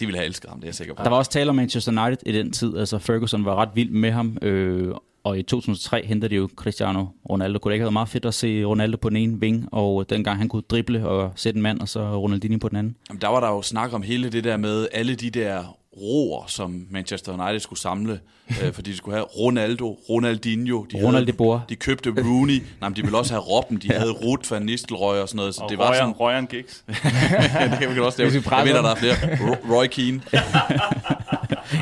[0.00, 1.02] De ville have elsket ham, det er jeg sikker på.
[1.02, 2.76] Der var også tale om Manchester United i den tid.
[2.78, 4.38] Altså Ferguson var ret vild med ham.
[4.42, 7.58] Øh, og i 2003 hentede de jo Cristiano Ronaldo.
[7.58, 10.10] Kunne det ikke have været meget fedt at se Ronaldo på den ene ving, og
[10.10, 12.96] dengang han kunne drible og sætte en mand, og så Ronaldinho på den anden.
[13.08, 16.44] Jamen, der var der jo snak om hele det der med alle de der roer,
[16.46, 18.20] som Manchester United skulle samle,
[18.62, 22.88] øh, fordi de skulle have Ronaldo, Ronaldinho, de, Ronald de havde, de købte Rooney, Nej,
[22.88, 25.62] men de ville også have Robben, de havde Ruth van Nistelrooy og sådan noget, så
[25.62, 26.84] Og det var sådan, Røgeren Giggs.
[26.88, 28.42] ja, det kan vi også lave.
[28.50, 29.14] Jeg mener, der er flere.
[29.40, 30.20] Ro- Roy Keane.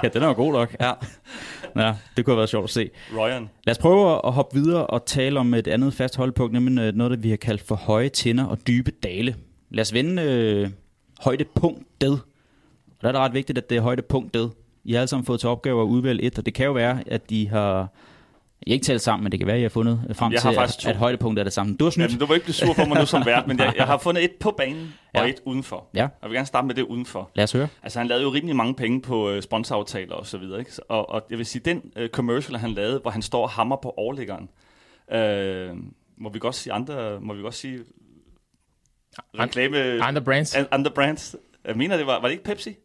[0.02, 0.76] Ja, den er jo god nok.
[0.81, 0.92] Ja.
[1.76, 2.90] Ja, det kunne have været sjovt at se.
[3.16, 3.50] Røgeren.
[3.66, 6.94] Lad os prøve at hoppe videre og tale om et andet fast holdpunkt, nemlig øh,
[6.94, 9.35] noget, der vi har kaldt for høje tinder og dybe dale.
[9.70, 10.70] Lad os vende øh,
[11.20, 12.20] højdepunktet.
[12.98, 14.52] Og der er det ret vigtigt, at det er højdepunktet.
[14.85, 17.02] I har alle sammen fået til opgave at udvælge et, og det kan jo være,
[17.06, 17.88] at de har...
[18.62, 20.40] I har ikke talt sammen, men det kan være, at I har fundet frem Jeg
[20.40, 20.90] til, har faktisk at, to.
[20.90, 21.76] at højdepunktet er det samme.
[21.76, 22.09] Du har snydt.
[22.11, 23.98] Jamen, du vil ikke blive sur på mig nu som vært, men jeg, jeg har
[23.98, 25.28] fundet et på banen og Ja.
[25.28, 25.87] et udenfor.
[25.94, 26.00] Ja.
[26.00, 27.30] Jeg vil gerne starte med det udenfor.
[27.35, 27.68] Lad os høre.
[27.82, 30.70] Altså, han lavede jo rimelig mange penge på øh, sponsoraftaler og så videre, ikke?
[30.88, 33.76] Og, og jeg vil sige, den øh, commercial, han lavede, hvor han står og hammer
[33.76, 34.48] på overliggeren,
[35.12, 35.70] øh,
[36.16, 37.78] må vi godt sige andre, må vi godt sige
[39.38, 40.54] reklame, Andre brands.
[40.56, 41.37] an- andre brands.
[41.64, 42.76] Jeg mener, det var, var det ikke Pepsi?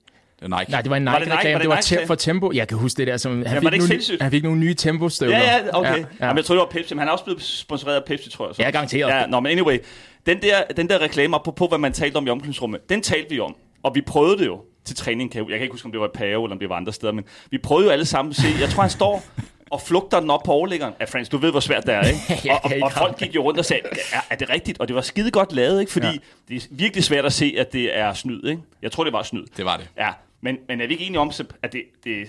[0.42, 0.72] Det Nike.
[0.72, 1.30] Nej, det var en Var det Nike?
[1.30, 1.54] Nike-reklame.
[1.54, 2.08] Var det Det var Nike?
[2.08, 2.52] for Tempo.
[2.54, 4.22] Jeg kan huske det der, som han, var fik, nogle, sindssygt?
[4.22, 5.38] han fik nogle nye Tempo-støvler.
[5.38, 5.90] Ja, ja, okay.
[5.90, 6.06] Ja, Ja, ja.
[6.20, 6.26] ja.
[6.26, 8.48] Jamen, jeg troede, det var Pepsi, men han er også blevet sponsoreret af Pepsi, tror
[8.48, 8.56] jeg.
[8.56, 8.62] Så.
[8.62, 9.10] Ja, garanteret.
[9.10, 9.78] Ja, nå, men anyway.
[10.26, 13.40] Den der, den der reklame, apropos hvad man talte om i omklædningsrummet, den talte vi
[13.40, 13.56] om.
[13.84, 15.36] Og vi prøvede det jo til træning.
[15.36, 16.94] Jeg, jeg kan ikke huske, om det var i Pave, eller om det var andre
[16.94, 18.48] steder, men vi prøvede jo alle sammen at se.
[18.60, 19.24] Jeg tror, han står
[19.72, 20.94] og flugter den op på overliggeren.
[21.00, 22.20] Ja, Frans, du ved, hvor svært det er, ikke?
[22.46, 23.82] Ja, og, og, og folk gik jo rundt og sagde,
[24.14, 24.80] er, er det rigtigt?
[24.80, 25.92] Og det var skide godt lavet, ikke?
[25.92, 26.12] Fordi ja.
[26.14, 26.56] Ja.
[26.56, 28.62] det er virkelig svært at se, at det er snyd, ikke?
[28.82, 29.44] Jeg tror, det var snyd.
[29.58, 29.88] Det var det.
[29.98, 30.10] Ja,
[30.42, 31.32] men, men er vi ikke enige om,
[31.64, 32.28] at det, det,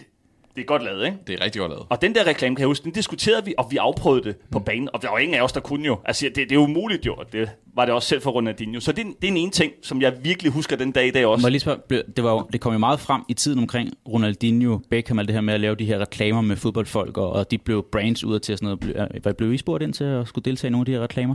[0.57, 1.19] det er godt lavet, ikke?
[1.27, 1.87] Det er rigtig godt lavet.
[1.89, 4.59] Og den der reklame, kan jeg huske, den diskuterede vi, og vi afprøvede det på
[4.59, 5.99] banen, og der var ingen af os, der kunne jo.
[6.05, 8.81] Altså, det, det er umuligt jo, og det var det også selv for Ronaldinho.
[8.81, 11.25] Så det, det er en ene ting, som jeg virkelig husker den dag i dag
[11.25, 11.47] Må også.
[11.47, 14.79] jeg lige spørge, det, var jo, det kom jo meget frem i tiden omkring Ronaldinho,
[14.91, 17.59] Beckham, alt det her med at lave de her reklamer med fodboldfolk, og, og de
[17.59, 19.11] blev brands ud til sådan noget.
[19.27, 21.35] Øh, blev I spurgt ind til at skulle deltage i nogle af de her reklamer?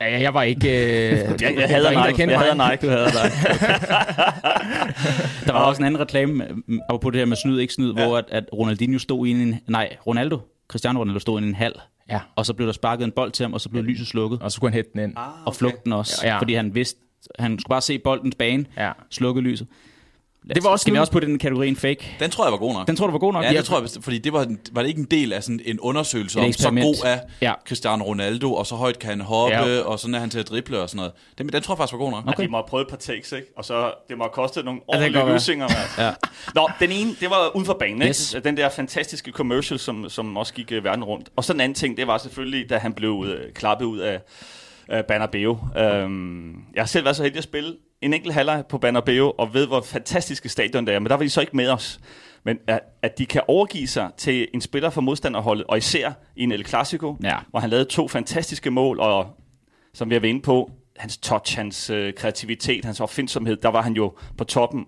[0.00, 0.68] Ja, jeg var ikke...
[0.68, 2.86] Øh, Jeg, jeg ingen, der Nike, jeg hader Nike.
[2.86, 3.30] Du havde dig.
[5.46, 6.44] der var også en anden reklame,
[6.88, 8.06] og på det her med snyd, ikke snyd, ja.
[8.06, 9.60] hvor at, at Ronaldinho stod i en...
[9.68, 11.72] Nej, Ronaldo, Cristiano Ronaldo stod i en hal,
[12.10, 14.42] Ja, og så blev der sparket en bold til ham, og så blev lyset slukket,
[14.42, 15.12] og så kunne han hætte den ind.
[15.16, 16.38] Ah, og flugten også, Ja, ja.
[16.38, 17.00] fordi han vidste,
[17.38, 18.92] han skulle bare se boldens bane, Ja.
[19.10, 19.66] slukke lyset.
[20.54, 22.16] Det var også Skal vi også putte den i kategorien fake?
[22.20, 22.86] Den tror jeg var god nok.
[22.86, 23.44] Den tror du var god nok?
[23.44, 25.80] Ja, det tror jeg, fordi det var, var det ikke en del af sådan en
[25.80, 27.52] undersøgelse Et om, så god er Ja.
[27.68, 29.80] Cristiano Ronaldo, og så højt kan han hoppe, Ja.
[29.80, 31.12] og sådan er han til at drible og sådan noget.
[31.38, 32.24] Den, den tror jeg faktisk var god nok.
[32.26, 32.42] Okay.
[32.42, 33.46] De må have prøvet et par takes, ikke?
[33.56, 35.32] Og så det må have kostet nogle ordentlige være.
[35.32, 35.68] lusinger.
[35.98, 36.04] Ja.
[36.06, 36.12] Ja.
[36.54, 38.34] Nå, den ene, det var uden for banen, Yes.
[38.34, 38.44] ikke?
[38.48, 41.28] Den der fantastiske commercial, som, som også gik uh, verden rundt.
[41.36, 44.20] Og så den anden ting, det var selvfølgelig, da han blev uh, klappet ud af
[44.92, 45.58] uh, Bernabeu.
[46.04, 49.54] Um, jeg har selv været så heldig at spille en enkelt halvleg på Bernabeu, og
[49.54, 50.98] ved, hvor fantastiske stadion det er.
[50.98, 52.00] Men der var de så ikke med os.
[52.44, 56.42] Men at, at de kan overgive sig til en spiller fra modstanderholdet, og især i
[56.42, 57.36] en El Clasico, Ja.
[57.50, 59.26] hvor han lavede to fantastiske mål, og
[59.94, 63.82] som vi har været inde på, hans touch, hans øh, kreativitet, hans opfindsomhed, der var
[63.82, 64.86] han jo på toppen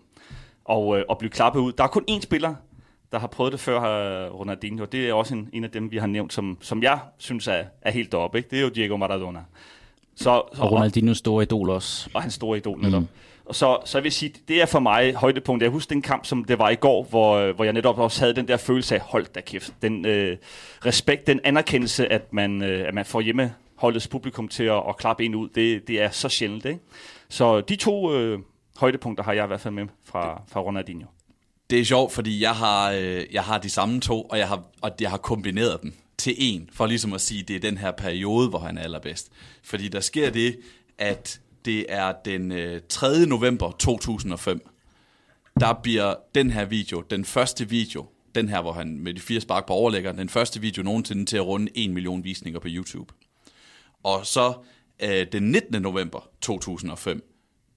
[0.64, 1.72] og, øh, og blev klappet ud.
[1.72, 2.54] Der er kun én spiller,
[3.12, 4.84] der har prøvet det før, øh, Ronaldinho.
[4.84, 7.64] Det er også en, en af dem, vi har nævnt, som, som jeg synes er,
[7.82, 8.38] er helt deroppe.
[8.38, 8.50] Ikke?
[8.50, 9.40] Det er jo Diego Maradona.
[10.20, 12.10] Så, så, Og Ronaldinho's store idol også.
[12.14, 13.00] og hans store idol netop.
[13.02, 13.08] Mm.
[13.44, 15.62] Og så, så jeg vil sige, det er for mig højdepunkt.
[15.62, 18.20] Jeg husker den kamp, som det var i går, hvor, øh, hvor jeg netop også
[18.20, 20.36] havde den der følelse af, hold da kæft, den øh,
[20.86, 25.24] respekt, den anerkendelse, at man, øh, at man får hjemmeholdets publikum til at, at klappe
[25.24, 26.64] en ud, det, det er så sjældent.
[26.64, 26.80] Ikke?
[27.28, 28.38] Så de to øh,
[28.76, 31.06] højdepunkter har jeg i hvert fald med fra, fra Ronaldinho.
[31.70, 34.62] Det er sjovt, fordi jeg har, øh, jeg har de samme to, og jeg har,
[34.82, 37.78] og jeg har kombineret dem til en, for ligesom at sige, at det er den
[37.78, 39.28] her periode, hvor han er allerbedst.
[39.62, 40.58] Fordi der sker det,
[40.98, 43.26] at det er den øh, 3.
[43.26, 44.68] november 2005,
[45.60, 49.40] der bliver den her video, den første video, den her, hvor han med de fire
[49.40, 53.14] spark på overlæggeren, den første video nogensinde til at runde 1 million visninger på YouTube.
[54.02, 54.54] Og så
[55.02, 55.82] øh, den 19.
[55.82, 57.30] november 2005,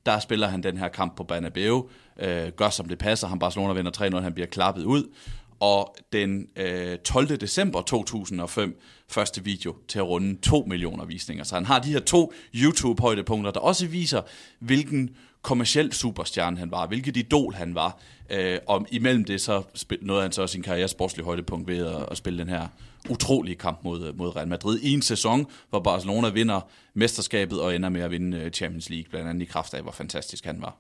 [0.05, 3.73] der spiller han den her kamp på Banabeo, øh, gør som det passer, han Barcelona
[3.73, 5.13] vinder 3-0, han bliver klappet ud,
[5.59, 7.27] og den øh, 12.
[7.37, 11.43] december 2005 første video til at runde 2 millioner visninger.
[11.43, 14.21] Så han har de her to YouTube-højdepunkter, der også viser,
[14.59, 17.99] hvilken kommersiel superstjerne han var, hvilket idol han var.
[18.29, 19.63] Øh, og imellem det så
[20.01, 22.67] nåede han så også sin karriere sportslige højdepunkt ved at, at spille den her
[23.09, 26.61] utrolige kamp mod, mod Real Madrid i en sæson, hvor Barcelona vinder
[26.93, 29.91] mesterskabet og ender med at vinde øh, Champions League, blandt andet i kraft af, hvor
[29.91, 30.77] fantastisk han var.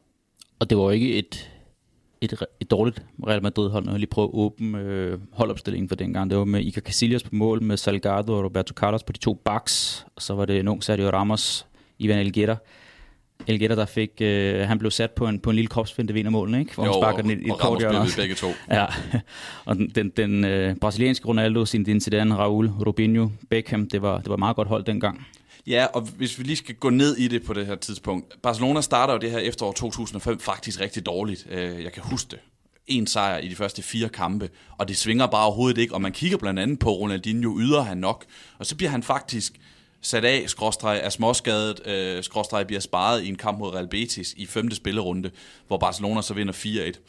[0.59, 1.51] Og det var ikke et,
[2.23, 6.29] et, et dårligt Real Madrid-hold, når jeg lige prøver at åbne øh, holdopstillingen for dengang.
[6.29, 9.33] Det var med Iker Casillas på mål, med Salgado og Roberto Carlos på de to
[9.33, 11.65] backs, og så var det en ung Sergio Ramos,
[11.99, 12.55] Ivan Elguera,
[13.47, 16.59] Elguera, der fik, øh, han blev sat på en, på en lille kropsfinde ved målen,
[16.59, 16.73] ikke?
[16.75, 18.07] Hvor jo, han sparker den i et kort hjørne.
[18.17, 18.47] begge to.
[18.71, 18.85] Ja,
[19.65, 24.29] og den, den, den øh, brasilianske Ronaldo, sin Zidane, Raul, Robinho, Beckham, det var, det
[24.29, 25.27] var meget godt hold dengang.
[25.67, 28.41] Ja, og hvis vi lige skal gå ned i det på det her tidspunkt.
[28.41, 31.47] Barcelona starter jo det her efterår 2005 faktisk rigtig dårligt.
[31.49, 32.39] Øh, jeg kan huske det.
[32.87, 35.93] En sejr i de første fire kampe, og det svinger bare overhovedet ikke.
[35.93, 38.25] Og man kigger blandt andet på Ronaldinho, yder han nok.
[38.59, 39.53] Og så bliver han faktisk
[40.01, 44.33] sat af, skråstreg er småskadet, øh, skråstreg bliver sparet i en kamp mod Real Betis
[44.37, 45.31] i femte spillerunde,
[45.67, 46.99] hvor Barcelona så vinder 4-1.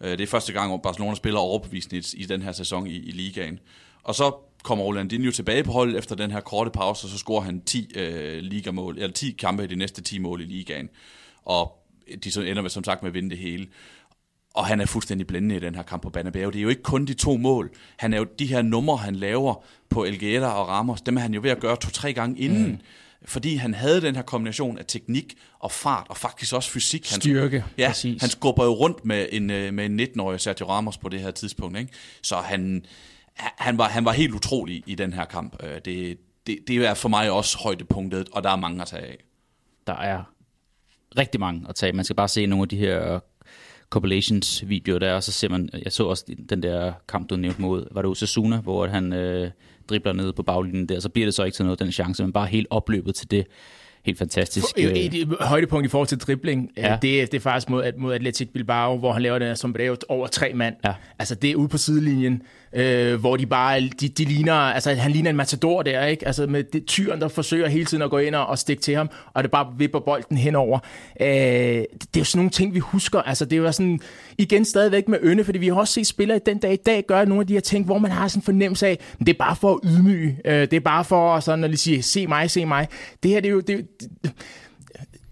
[0.00, 3.10] Øh, det er første gang, hvor Barcelona spiller overbevisende i den her sæson i, i
[3.10, 3.58] ligaen.
[4.02, 7.42] Og så kommer Rolandinho tilbage på holdet efter den her korte pause, og så scorer
[7.42, 10.88] han 10 øh, ligamål, eller 10 kampe i de næste 10 mål i ligaen.
[11.44, 11.72] Og
[12.24, 13.66] de så ender med, som sagt med at vinde det hele.
[14.54, 16.50] Og han er fuldstændig blændende i den her kamp på Banabeo.
[16.50, 17.70] Det er jo ikke kun de to mål.
[17.96, 21.34] Han er jo de her numre, han laver på Elguera og Ramos, dem er han
[21.34, 22.66] jo ved at gøre to-tre gange inden.
[22.66, 22.78] Mm.
[23.24, 27.10] Fordi han havde den her kombination af teknik og fart, og faktisk også fysik.
[27.10, 28.20] Han, Styrke, ja, præcis.
[28.20, 31.30] han skubber jo rundt med en, øh, med en 19-årig Sergio Ramos på det her
[31.30, 31.78] tidspunkt.
[31.78, 31.92] Ikke?
[32.22, 32.84] Så han,
[33.36, 35.62] han, var, han var helt utrolig i den her kamp.
[35.62, 39.02] Øh, det, det, det er for mig også højdepunktet, og der er mange at tage
[39.02, 39.16] af.
[39.86, 40.22] Der er
[41.18, 41.92] rigtig mange at tage.
[41.92, 43.20] Man skal bare se nogle af de her
[43.90, 47.62] compilations videoer der, og så ser man, jeg så også den der kamp, du nævnte
[47.62, 49.50] mod, var det Osasuna, hvor han øh,
[49.88, 52.32] dribler ned på baglinjen der, så bliver det så ikke til noget, den chance, men
[52.32, 53.46] bare helt opløbet til det.
[54.04, 54.66] Helt fantastisk.
[54.66, 56.98] For, et, et, højdepunkt i forhold til dribling, øh, ja.
[57.02, 60.26] det, det er faktisk mod, mod Atletic Bilbao, hvor han laver den som brev over
[60.26, 60.74] tre mand.
[60.84, 60.94] Ja.
[61.18, 62.42] Altså det er ude på sidelinjen,
[62.74, 66.26] øh, hvor de bare, de, de ligner, altså han ligner en matador der, ikke?
[66.26, 68.94] Altså med det tyren, der forsøger hele tiden at gå ind og, og stikke til
[68.94, 70.78] ham, og det bare vipper bolden henover.
[71.20, 73.22] Øh, det, det er jo sådan nogle ting, vi husker.
[73.22, 74.00] Altså det er jo sådan,
[74.38, 77.04] igen stadigvæk med ønne, fordi vi har også set spillere i den dag i dag
[77.08, 79.32] gøre nogle af de her ting, hvor man har sådan en fornemmelse af, men det
[79.32, 80.38] er bare for at ydmyge.
[80.44, 82.88] Øh, det er bare for sådan at lige sige, se mig, se mig.
[83.22, 83.86] Det her, det er jo, det,
[84.22, 84.32] det,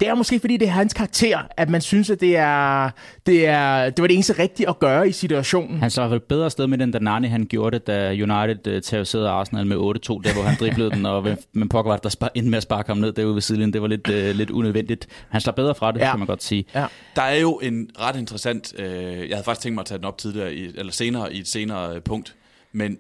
[0.01, 2.91] det er måske, fordi det er hans karakter, at man synes, at det, er,
[3.27, 5.81] det, er, det var det eneste rigtige at gøre i situationen.
[5.81, 8.81] Han så vel bedre sted med den, da Nani han gjorde det, da United uh,
[8.83, 12.51] terroriserede Arsenal med 8-2, der hvor han driblede den, og men det, der spar, endte
[12.51, 13.73] med at sparke ham ned derude ved siden.
[13.73, 15.07] Det var lidt, uh, lidt unødvendigt.
[15.29, 16.11] Han slår bedre fra det, ja.
[16.11, 16.65] kan man godt sige.
[16.75, 16.87] Ja.
[17.17, 20.05] Der er jo en ret interessant, uh, jeg havde faktisk tænkt mig at tage den
[20.05, 22.37] op tidligere, i, eller senere i et senere uh, punkt,
[22.73, 22.99] men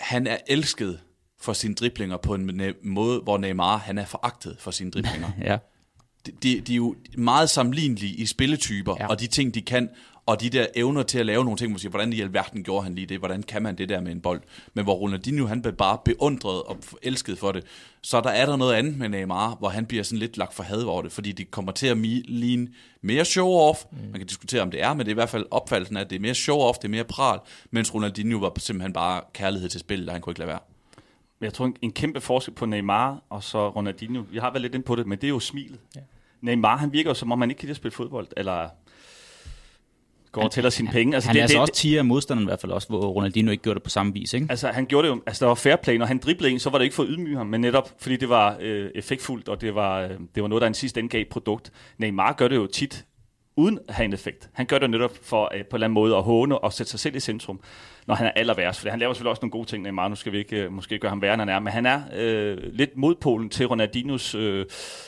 [0.00, 0.98] han er elsket
[1.40, 5.28] for sine driblinger på en måde, hvor Neymar han er foragtet for sine driblinger.
[5.44, 5.58] ja
[6.42, 9.06] de, de er jo meget sammenlignelige i spilletyper, ja.
[9.06, 9.88] og de ting, de kan,
[10.26, 12.94] og de der evner til at lave nogle ting, siger, hvordan i alverden gjorde han
[12.94, 14.40] lige det, hvordan kan man det der med en bold,
[14.74, 17.64] men hvor Ronaldinho, han blev bare beundret og elsket for det,
[18.02, 20.62] så der er der noget andet med Neymar, hvor han bliver sådan lidt lagt for
[20.62, 22.68] had over det, fordi det kommer til at ligne
[23.00, 23.98] mere show-off, mm.
[23.98, 26.10] man kan diskutere, om det er, men det er i hvert fald opfattelsen af, at
[26.10, 27.38] det er mere show-off, det er mere pral,
[27.70, 30.60] mens Ronaldinho var simpelthen bare kærlighed til spil, der han kunne ikke lade være.
[31.40, 34.74] Jeg tror, en, en kæmpe forskel på Neymar og så Ronaldinho, vi har været lidt
[34.74, 35.80] ind på det, men det er jo smilet.
[35.96, 36.00] Ja.
[36.42, 38.68] Neymar, han virker jo som om, man ikke kan lide at spille fodbold, eller
[40.32, 41.14] går og tæller sine penge.
[41.14, 43.00] Altså, han det, er altså det, også 10 af modstanderen i hvert fald også, hvor
[43.00, 44.32] Ronaldinho ikke gjorde det på samme vis.
[44.32, 44.46] Ikke?
[44.50, 46.70] Altså han gjorde det jo, altså der var fair play, når han driblede en, så
[46.70, 49.60] var det ikke for at ydmyge ham, men netop fordi det var øh, effektfuldt, og
[49.60, 51.72] det var, øh, det var noget, der en sidste ende gav produkt.
[51.98, 53.04] Neymar gør det jo tit
[53.56, 54.50] uden at have en effekt.
[54.52, 56.90] Han gør det netop for øh, på en eller anden måde at håne og sætte
[56.90, 57.60] sig selv i centrum,
[58.06, 58.80] når han er aller værst.
[58.80, 60.08] For han laver selvfølgelig også nogle gode ting, Neymar.
[60.08, 61.58] Nu skal vi ikke øh, måske gøre ham værre, end han er.
[61.58, 64.66] Men han er øh, lidt modpolen til Ronaldinhos øh,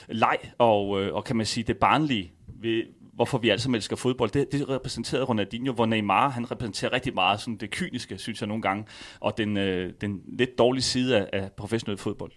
[0.09, 2.83] leg, og, øh, og kan man sige det barnlige ved,
[3.15, 7.15] hvorfor vi alle sammen elsker fodbold, det, det repræsenterede Ronaldinho, hvor Neymar, han repræsenterer rigtig
[7.15, 8.85] meget sådan det kyniske, synes jeg nogle gange,
[9.21, 12.33] og den, øh, den lidt dårlige side af, af professionel fodbold.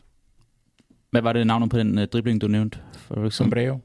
[1.12, 2.80] Hvad var det navnet på den øh, dribling, du nævnte?
[2.93, 3.80] For Sombrero.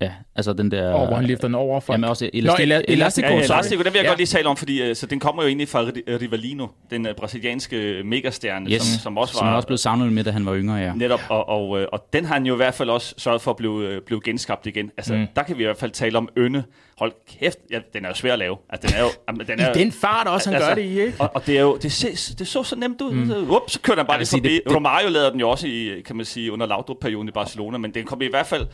[0.00, 0.92] Ja, altså den der...
[0.92, 1.92] Og hvor han løfter den over for...
[1.92, 3.26] Jamen også elastik, Nå, ela- Elastico.
[3.28, 4.08] Ja, Elastico, den vil jeg ja.
[4.08, 5.80] godt lige tale om, fordi uh, så den kommer jo egentlig fra
[6.20, 8.82] Rivalino, den uh, brasilianske megastjerne, yes.
[8.82, 9.38] som, som også var...
[9.38, 10.92] Som også blev savnet med, da han var yngre, ja.
[10.94, 13.50] Netop, og, og, og, og den har han jo i hvert fald også sørget for
[13.50, 14.90] at blive, blive genskabt igen.
[14.96, 15.26] Altså, mm.
[15.36, 16.64] der kan vi i hvert fald tale om Ønne,
[16.98, 18.56] hold kæft, ja, den er jo svær at lave.
[18.68, 20.82] Altså, den er jo, jamen, den er, I den fart også, han altså, gør det
[20.82, 21.14] i, ikke?
[21.18, 23.12] Og, og det, er jo, det, ses, det så så nemt ud.
[23.12, 23.50] Mm.
[23.50, 24.48] Up, så kørte han bare lige forbi.
[24.54, 27.78] Det, det, Romario lavede den jo også i, kan man sige, under Laudrup-perioden i Barcelona,
[27.78, 28.66] men den kom i hvert fald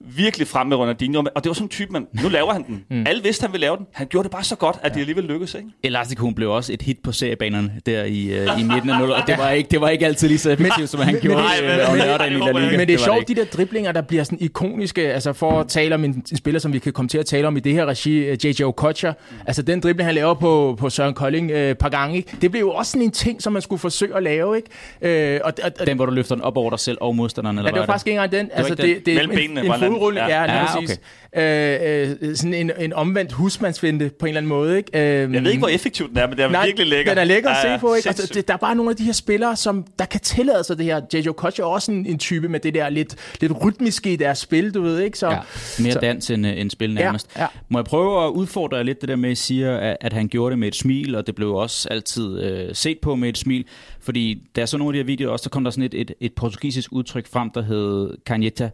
[0.00, 1.24] virkelig frem med Ronaldinho.
[1.34, 2.84] Og det var sådan en type, man, nu laver han den.
[2.90, 3.04] Mm.
[3.06, 3.86] Alle vidste, han ville lave den.
[3.92, 4.94] Han gjorde det bare så godt, at ja.
[4.94, 5.54] det alligevel lykkedes.
[5.54, 5.68] Ikke?
[5.82, 9.10] Elastico blev også et hit på seriebanerne der i, uh, i midten af 0.
[9.10, 11.42] Og det var, ikke, det var ikke altid lige så effektivt, som han men, gjorde
[11.60, 12.76] men, det, men, lørdagen i La Liga.
[12.76, 15.12] Men det er sjovt, de der driblinger, der bliver sådan ikoniske.
[15.12, 17.46] Altså for at tale om en, en spiller, som vi kan komme til at tale
[17.46, 18.62] om i det her regi, J.J.
[18.62, 19.10] Okocha.
[19.10, 19.36] Mm.
[19.46, 22.16] Altså den dribling, han laver på, på Søren Kolding uh, par gange.
[22.16, 22.36] Ikke?
[22.40, 24.56] Det blev jo også sådan en ting, som man skulle forsøge at lave.
[24.56, 25.38] Ikke?
[25.40, 27.58] Uh, og, og, og, den, hvor du løfter den op over dig selv og modstanderen?
[27.58, 28.50] Eller ja, det var, var faktisk ikke engang den.
[28.52, 30.90] Altså, det, det, Mellem benene, en, en fodrulle, ja, ja, præcis.
[30.90, 31.02] Okay.
[31.36, 34.76] Øh, øh, sådan en, en omvendt husmandsfinde på en eller anden måde.
[34.76, 34.90] Ikke?
[34.94, 37.12] Øh, jeg ved ikke, hvor effektivt den er, men det er nej, virkelig lækker.
[37.12, 37.94] Den er lækker at se på.
[37.94, 38.08] Ikke?
[38.08, 40.78] Altså, det, der er bare nogle af de her spillere, som der kan tillade sig
[40.78, 41.00] det her.
[41.14, 41.28] J.J.
[41.28, 44.74] Koch er også en, en type med det der lidt, lidt rytmiske i deres spil,
[44.74, 45.00] du ved.
[45.00, 45.18] ikke?
[45.18, 45.38] Så, ja,
[45.78, 45.98] mere så.
[45.98, 47.28] dans end, end spil nærmest.
[47.36, 47.46] Ja, ja.
[47.68, 50.50] Må jeg prøve at udfordre lidt det der med, at sige, at, at han gjorde
[50.50, 53.64] det med et smil, og det blev også altid øh, set på med et smil.
[54.00, 55.94] Fordi der er så nogle af de her videoer også, der kom der sådan et,
[55.94, 58.70] et, et portugisisk udtryk frem, der hed Caneta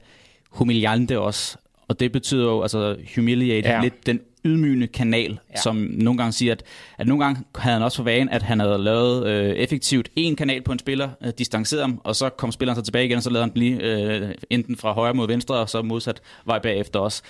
[0.55, 1.57] humiliante også.
[1.89, 3.81] Og det betyder jo, altså humiliate, ja.
[3.81, 5.61] lidt den ydmygende kanal, ja.
[5.61, 6.63] som nogle gange siger, at,
[6.99, 10.37] at nogle gange havde han også for vane, at han havde lavet øh, effektivt en
[10.37, 13.23] kanal på en spiller, øh, distanceret ham, og så kom spilleren så tilbage igen, og
[13.23, 17.01] så lavede han blive øh, enten fra højre mod venstre, og så modsat vej bagefter
[17.01, 17.23] også.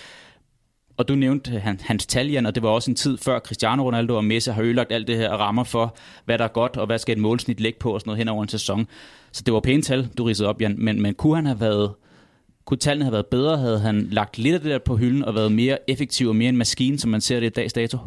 [0.97, 3.87] Og du nævnte han, hans tal, Jan, og det var også en tid før Cristiano
[3.87, 6.87] Ronaldo og Messi har ødelagt alt det her rammer for, hvad der er godt, og
[6.87, 8.87] hvad skal et målsnit lægge på, og sådan noget hen over en sæson.
[9.33, 11.91] Så det var pæne tal, du ridsede op, Jan, men, men kunne han have været
[12.65, 13.59] kunne tallene have været bedre?
[13.59, 16.49] Havde han lagt lidt af det der på hylden og været mere effektiv og mere
[16.49, 17.99] en maskine, som man ser det i dags dato?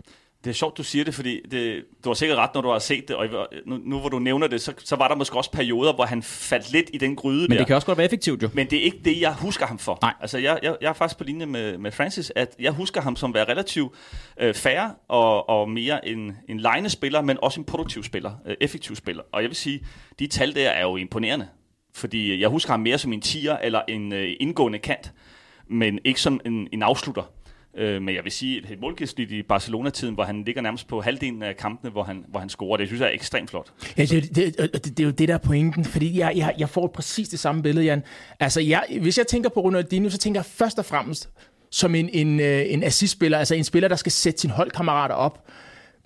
[0.43, 2.79] Det er sjovt, du siger det, fordi det, du har sikkert ret, når du har
[2.79, 3.27] set det, og
[3.65, 6.23] nu, nu hvor du nævner det, så, så var der måske også perioder, hvor han
[6.23, 7.57] faldt lidt i den gryde Men der.
[7.57, 8.49] det kan også godt være effektivt jo.
[8.53, 9.99] Men det er ikke det, jeg husker ham for.
[10.01, 10.13] Nej.
[10.21, 13.15] Altså, jeg, jeg, jeg er faktisk på linje med, med Francis, at jeg husker ham
[13.15, 13.91] som være relativt
[14.39, 18.95] øh, færre og, og mere en, en legnespiller, men også en produktiv spiller, øh, effektiv
[18.95, 19.23] spiller.
[19.31, 19.85] Og jeg vil sige,
[20.19, 21.47] de tal der er jo imponerende.
[21.97, 25.13] Fordi jeg husker ham mere som en tier eller en øh, indgående kant,
[25.67, 27.23] men ikke som en, en afslutter.
[27.77, 31.43] Øh, men jeg vil sige, et målgivsligt i Barcelona-tiden, hvor han ligger nærmest på halvdelen
[31.43, 33.73] af kampene, hvor han, hvor han scorer, det synes jeg er ekstremt flot.
[33.97, 36.87] Ja, det, det, det, det er jo det der pointen, fordi jeg, jeg, jeg får
[36.87, 38.03] præcis det samme billede, Jan.
[38.39, 41.29] Altså, jeg, hvis jeg tænker på Ronaldinho, så tænker jeg først og fremmest
[41.71, 45.47] som en, en, øh, en assistspiller, altså en spiller, der skal sætte sine holdkammerater op.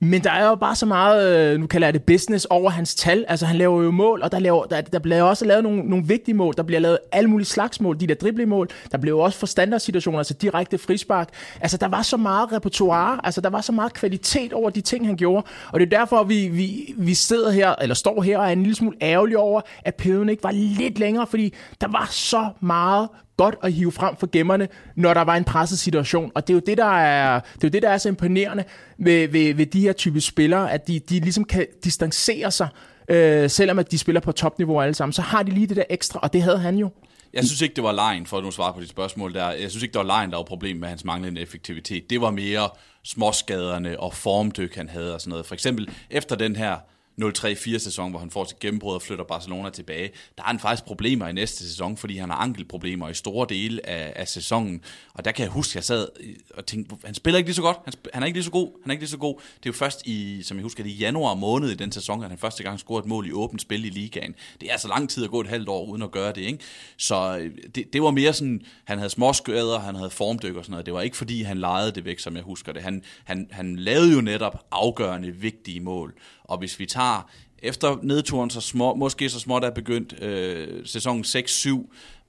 [0.04, 2.96] Men der er jo bare så meget, øh, nu kalder jeg det business, over hans
[2.96, 3.26] tal.
[3.28, 6.06] Altså han laver jo mål, og der, laver, der, der bliver også lavet nogle, nogle
[6.08, 6.54] vigtige mål.
[6.58, 8.68] Der bliver lavet alle mulige slags mål, de der driblemål.
[8.92, 11.30] Der blev også for standardsituationer, altså direkte frispark.
[11.62, 15.06] Altså der var så meget repertoire, altså der var så meget kvalitet over de ting,
[15.06, 15.46] han gjorde.
[15.72, 18.64] Og det er derfor, vi, vi, vi sidder her, eller står her og er en
[18.64, 23.08] lille smule ærgerlige over, at perioden ikke var lidt længere, fordi der var så meget
[23.44, 26.32] godt at hive frem for gemmerne, når der var en presset situation.
[26.36, 28.64] Og det er jo det, der er, det er, jo det, der er så imponerende
[28.98, 32.68] ved, ved, ved de her type spillere, at de, de ligesom kan distancere sig,
[33.08, 35.84] øh, selvom at de spiller på topniveau alle sammen, så har de lige det der
[35.90, 36.90] ekstra, og det havde han jo.
[37.34, 39.52] Jeg synes ikke, det var lejen, for at nu svare på dit spørgsmål der.
[39.52, 42.10] Jeg synes ikke, det var lejen, der var problem med hans manglende effektivitet.
[42.10, 42.70] Det var mere
[43.04, 45.46] småskaderne og formdyk, han havde og sådan noget.
[45.46, 46.76] For eksempel efter den her
[47.22, 50.86] 0-3-4 sæson, hvor han får sit gennembrud og flytter Barcelona tilbage, der har han faktisk
[50.86, 54.82] problemer i næste sæson, fordi han har ankelproblemer i store dele af, af sæsonen.
[55.14, 56.08] Og der kan jeg huske, at jeg sad
[56.54, 58.72] og tænkte, han spiller ikke lige så godt, han, han er ikke lige så god,
[58.84, 59.36] han er ikke lige så god.
[59.36, 62.24] Det er jo først i, som jeg husker, det i januar måned i den sæson,
[62.24, 64.36] at han første gang scorede et mål i åbent spil i ligaen.
[64.62, 66.60] Det er altså lang tid at gå et halvt år uden at gøre det, ikke?
[66.98, 70.72] Så øh, det, det var mere sådan, han havde småskader, han havde formdyk og sådan
[70.72, 70.86] noget.
[70.86, 72.82] Det var ikke fordi, han lejede det væk, som jeg husker det.
[72.82, 76.14] Han, han, han lavede jo netop afgørende, vigtige mål.
[76.44, 77.30] Og hvis vi tager
[77.60, 81.70] efter nedturen, så små, måske så småt er begyndt øh, sæsonen 6-7,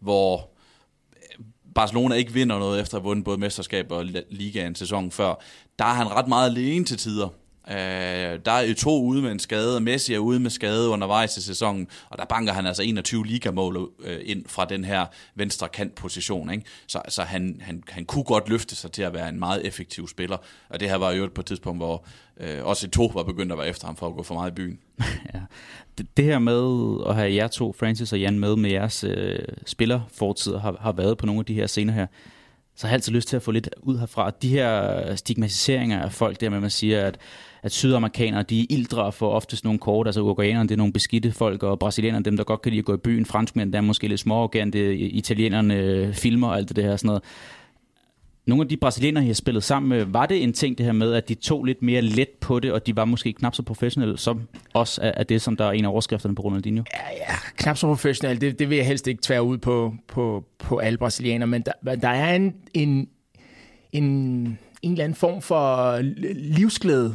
[0.00, 0.50] hvor
[1.16, 1.44] øh,
[1.74, 5.34] Barcelona ikke vinder noget efter at have vundet både mesterskab og ligaen sæsonen før,
[5.78, 7.28] der er han ret meget alene til tider.
[7.72, 11.36] Øh, der er to ude med en skade, og Messi er ude med skade undervejs
[11.36, 15.68] i sæsonen, og der banker han altså 21 ligamål øh, ind fra den her venstre
[15.68, 16.50] kantposition.
[16.50, 16.64] Ikke?
[16.86, 20.08] Så, så han, han, han kunne godt løfte sig til at være en meget effektiv
[20.08, 20.36] spiller,
[20.68, 22.04] og det her var jo på et tidspunkt, hvor
[22.40, 24.54] øh, også to var begyndt at være efter ham for at gå for meget i
[24.54, 24.78] byen.
[25.34, 25.40] ja.
[25.98, 29.38] det, det her med at have jer to, Francis og Jan, med med jeres øh,
[29.66, 32.06] spillerfortid, har, har været på nogle af de her scener her,
[32.76, 34.30] så har jeg altid lyst til at få lidt ud herfra.
[34.30, 37.18] De her stigmatiseringer af folk, der med, at man siger, at
[37.62, 41.32] at sydamerikanere, de er ildre for oftest nogle kort, altså uruguayanerne, det er nogle beskidte
[41.32, 43.82] folk, og brasilianerne, dem der godt kan lide at gå i byen, franskmænd, der er
[43.82, 47.22] måske lidt småorgante, italienerne øh, filmer og alt det her sådan noget.
[48.46, 50.92] Nogle af de brasilianere, jeg spillede spillet sammen med, var det en ting det her
[50.92, 53.62] med, at de tog lidt mere let på det, og de var måske knap så
[53.62, 56.84] professionelle som os, af det, som der er en af overskrifterne på Ronaldinho?
[56.94, 60.44] Ja, ja knap så professionelle, det, det vil jeg helst ikke tvære ud på, på,
[60.58, 63.08] på alle brasilianere, men der, der er en, en,
[63.92, 65.98] en en eller anden form for
[66.34, 67.14] livsglæde,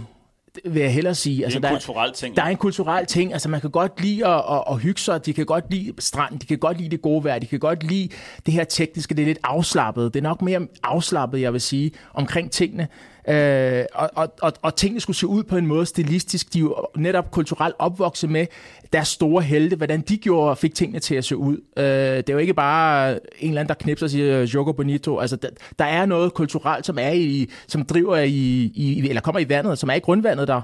[0.66, 1.44] vil jeg hellere sige.
[1.44, 2.36] Altså, det er altså, en kulturel ting.
[2.36, 3.34] Der er en kulturel ting.
[3.34, 5.26] Altså, man kan godt lide at, at, at hygge sig.
[5.26, 6.40] De kan godt lide strand.
[6.40, 7.40] De kan godt lide det gode vejr.
[7.40, 8.10] De kan godt lide
[8.46, 9.16] det her tekniske.
[9.16, 10.14] Det er lidt afslappet.
[10.14, 12.88] Det er nok mere afslappet, jeg vil sige, omkring tingene.
[13.30, 16.54] Øh, og, og, og, og tingene skulle se ud på en måde stilistisk.
[16.54, 18.46] De er jo netop kulturelt opvokset med
[18.94, 21.58] deres store helte, hvordan de gjorde fik tingene til at se ud.
[21.78, 23.20] Øh, det er jo ikke bare en
[23.50, 25.20] eller anden, der knipser og siger øh, Jogo Bonito.
[25.20, 25.50] Altså, der,
[25.80, 29.80] der er noget kulturelt, som er i, som driver i, i, eller kommer i vandet,
[29.80, 30.62] som er i grundvandet der.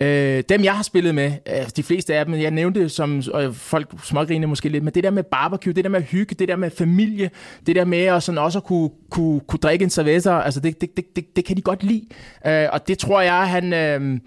[0.00, 3.54] Øh, dem, jeg har spillet med, altså de fleste af dem, jeg nævnte som og
[3.54, 6.56] folk smågrine måske lidt, men det der med barbecue, det der med hygge, det der
[6.56, 7.30] med familie,
[7.66, 10.80] det der med at sådan også at kunne, kunne, kunne drikke en cerveza, altså det,
[10.80, 12.06] det, det, det, det kan de godt lide.
[12.46, 13.72] Øh, og det tror jeg, han...
[13.72, 14.20] Øh,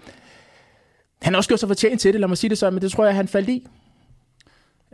[1.22, 2.92] han har også gjort sig fortjent til det, lad mig sige det så, men det
[2.92, 3.66] tror jeg, han faldt i.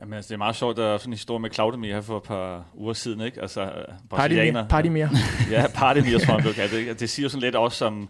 [0.01, 2.17] Jamen, altså, det er meget sjovt, der er sådan en historie med Claudemir her for
[2.17, 3.41] et par uger siden, ikke?
[3.41, 4.69] Altså, øh, brasilianer.
[4.69, 5.11] Party mere.
[5.51, 8.09] ja, party mere, tror jeg, det, det siger sådan lidt også som,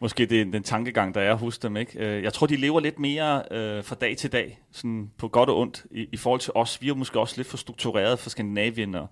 [0.00, 1.98] måske det, den tankegang, der er hos dem, ikke?
[1.98, 5.48] Øh, jeg tror, de lever lidt mere øh, fra dag til dag, sådan på godt
[5.48, 6.82] og ondt, i, i forhold til os.
[6.82, 9.08] Vi er måske også lidt for struktureret for Skandinavien, og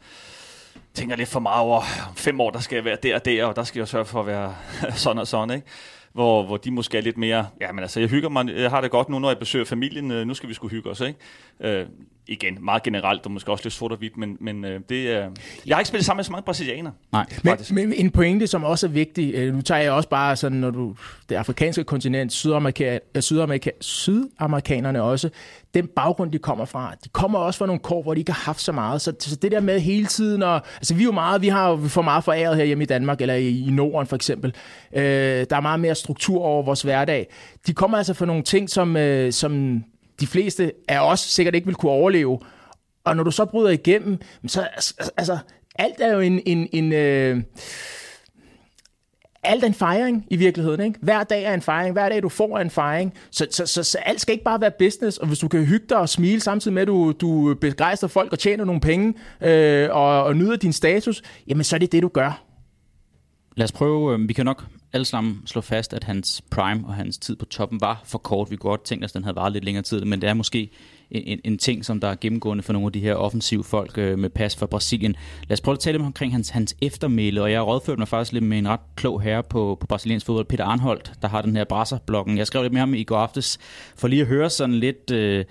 [0.95, 1.77] tænker lidt for meget over,
[2.09, 4.05] om fem år, der skal jeg være der og der, og der skal jeg sørge
[4.05, 4.55] for at være
[4.95, 5.66] sådan og sådan, ikke?
[6.13, 8.81] Hvor, hvor de måske er lidt mere, ja, men altså, jeg hygger mig, jeg har
[8.81, 11.19] det godt nu, når jeg besøger familien, øh, nu skal vi sgu hygge os, ikke?
[11.61, 11.87] Øh,
[12.27, 15.31] igen, meget generelt, og måske også lidt sort og hvidt, men, men øh, det er...
[15.66, 16.91] Jeg har ikke spillet sammen med så mange brasilianer.
[17.12, 20.37] Nej, men, men en pointe, som også er vigtig, øh, nu tager jeg også bare
[20.37, 20.95] sådan, når du...
[21.29, 25.31] Det afrikanske kontinent, Sydamerika, øh, Sydamerika, sydamerikanerne også,
[25.75, 28.45] den baggrund, de kommer fra, de kommer også fra nogle kår, hvor de ikke har
[28.45, 29.01] haft så meget.
[29.01, 31.75] Så, så det der med hele tiden, og, altså vi er jo meget, vi har
[31.75, 34.55] vi får meget foræret her hjemme i Danmark, eller i, i Norden for eksempel.
[34.97, 35.03] Øh,
[35.51, 37.27] der er meget mere struktur over vores hverdag.
[37.66, 39.83] De kommer altså fra nogle ting, som, øh, som
[40.23, 42.39] de fleste af os sikkert ikke vil kunne overleve.
[43.05, 44.68] Og når du så bryder igennem, så
[45.16, 45.39] altså,
[45.75, 47.43] alt er jo en, en, en øh,
[49.43, 50.81] alt er en fejring i virkeligheden.
[50.81, 50.99] Ikke?
[51.03, 51.93] Hver dag er en fejring.
[51.93, 53.14] Hver dag, du får en fejring.
[53.31, 55.18] Så, så, så, så alt skal ikke bare være business.
[55.18, 58.33] Og hvis du kan hygge dig og smile samtidig med, at du, du begejstrer folk
[58.33, 62.03] og tjener nogle penge øh, og, og nyder din status, jamen så er det det,
[62.03, 62.45] du gør.
[63.57, 66.95] Lad os prøve, øh, vi kan nok alle sammen slå fast, at hans prime og
[66.95, 68.51] hans tid på toppen var for kort.
[68.51, 70.34] Vi kunne godt tænke os, at den havde varet lidt længere tid, men det er
[70.34, 70.70] måske
[71.11, 74.18] en, en ting, som der er gennemgående for nogle af de her offensive folk øh,
[74.18, 75.16] med pas fra Brasilien.
[75.49, 78.09] Lad os prøve at tale lidt omkring hans, hans eftermæle, og jeg har rådført mig
[78.09, 81.43] faktisk lidt med en ret klog herre på, på brasiliansk fodbold, Peter Arnholdt, der har
[81.43, 82.38] den her brasserbloggen.
[82.38, 83.59] Jeg skrev lidt med ham i går aftes,
[83.97, 85.11] for lige at høre sådan lidt...
[85.11, 85.45] Øh,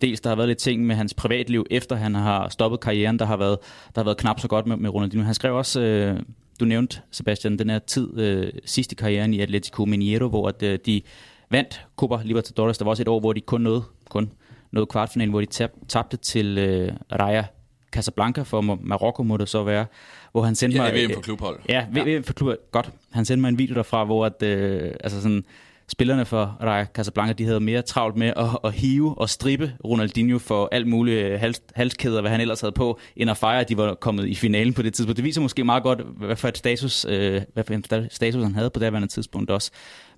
[0.00, 3.24] dels der har været lidt ting med hans privatliv, efter han har stoppet karrieren, der
[3.24, 3.58] har været,
[3.94, 5.24] der har været knap så godt med, med Ronaldinho.
[5.24, 6.20] Han skrev også, øh,
[6.60, 10.62] du nævnte, Sebastian, den her tid øh, sidst i karrieren i Atletico Mineiro, hvor at,
[10.62, 11.02] øh, de
[11.50, 12.78] vandt Copa Libertadores.
[12.78, 14.32] Der var også et år, hvor de kun nåede, kun
[14.72, 17.44] nåede kvartfinalen, hvor de tab, tabte til øh, Raja
[17.92, 19.86] Casablanca for Marokko må det så være,
[20.32, 20.94] hvor han sendte ja, mig...
[20.94, 21.58] Ja, VM for klubhold.
[21.68, 22.58] Ja, VM for klubhold.
[22.70, 22.90] Godt.
[23.10, 25.44] Han sendte mig en video derfra, hvor at, øh, altså sådan,
[25.88, 30.38] spillerne for Raja Casablanca, de havde mere travlt med at, at hive og strippe Ronaldinho
[30.38, 33.76] for alt muligt hals, halskæder, hvad han ellers havde på, end at fejre, at de
[33.76, 35.16] var kommet i finalen på det tidspunkt.
[35.16, 38.54] Det viser måske meget godt, hvad for et status, øh, hvad for en status han
[38.54, 39.70] havde på det her tidspunkt også.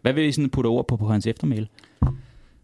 [0.03, 1.69] Hvad vil I sådan putte ord på på hans eftermæl?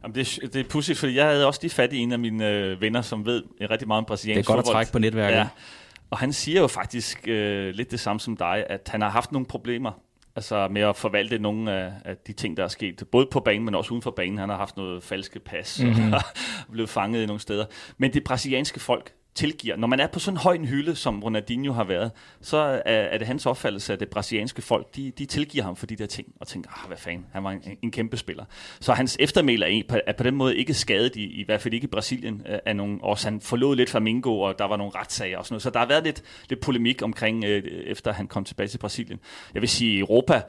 [0.03, 2.19] Jamen det, er, det er pudsigt, fordi jeg havde også lige fat i en af
[2.19, 4.65] mine øh, venner, som ved rigtig meget om brasiliansk fodbold.
[4.65, 5.37] Det er godt at trække på netværket.
[5.37, 5.49] Ja.
[6.11, 9.33] Og han siger jo faktisk øh, lidt det samme som dig, at han har haft
[9.33, 9.91] nogle problemer
[10.37, 13.65] altså med at forvalte nogle af, af de ting, der er sket, både på banen,
[13.65, 14.39] men også uden for banen.
[14.39, 16.13] Han har haft noget falske pas, mm-hmm.
[16.13, 16.23] og
[16.67, 16.73] mhm.
[16.73, 17.65] blevet fanget i nogle steder.
[17.99, 19.77] Men det brasilianske folk, tilgiver.
[19.77, 22.11] Når man er på sådan en høj en hylde, som Ronaldinho har været,
[22.41, 25.87] så er, er det hans opfattelse, at det brasilianske folk, de, de tilgiver ham for
[25.87, 28.45] de der ting, og tænker, ah, hvad fanden, han var en, en kæmpe spiller.
[28.81, 31.75] Så hans eftermæl er, på, er på den måde ikke skadet, i, i hvert fald
[31.75, 33.25] ikke i Brasilien, af nogle år.
[33.25, 35.63] Han forlod lidt Flamingo, og der var nogle retssager og sådan noget.
[35.63, 39.21] Så der har været lidt, lidt polemik omkring, øh, efter han kom tilbage til Brasilien.
[39.55, 40.43] Jeg vil sige, i Europa,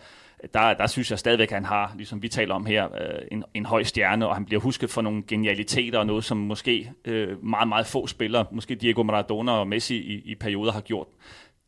[0.54, 3.44] der, der synes jeg stadigvæk, at han har, ligesom vi taler om her, øh, en,
[3.54, 7.46] en høj stjerne, og han bliver husket for nogle genialiteter og noget, som måske øh,
[7.46, 11.08] meget, meget få spillere, måske Diego Maradona og Messi i, i perioder har gjort.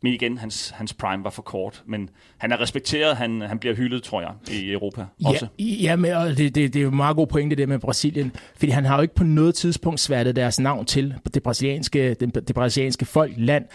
[0.02, 1.84] Men igen, hans, hans prime var for kort.
[1.86, 5.48] Men han er respekteret, han, han bliver hyldet, tror jeg, i Europa også.
[5.60, 8.32] Ja, ja men, og det, det, det er jo meget god pointe det med Brasilien.
[8.56, 12.36] Fordi han har jo ikke på noget tidspunkt sværtet deres navn til det brasilianske, det,
[12.36, 13.66] det brasilianske folk, land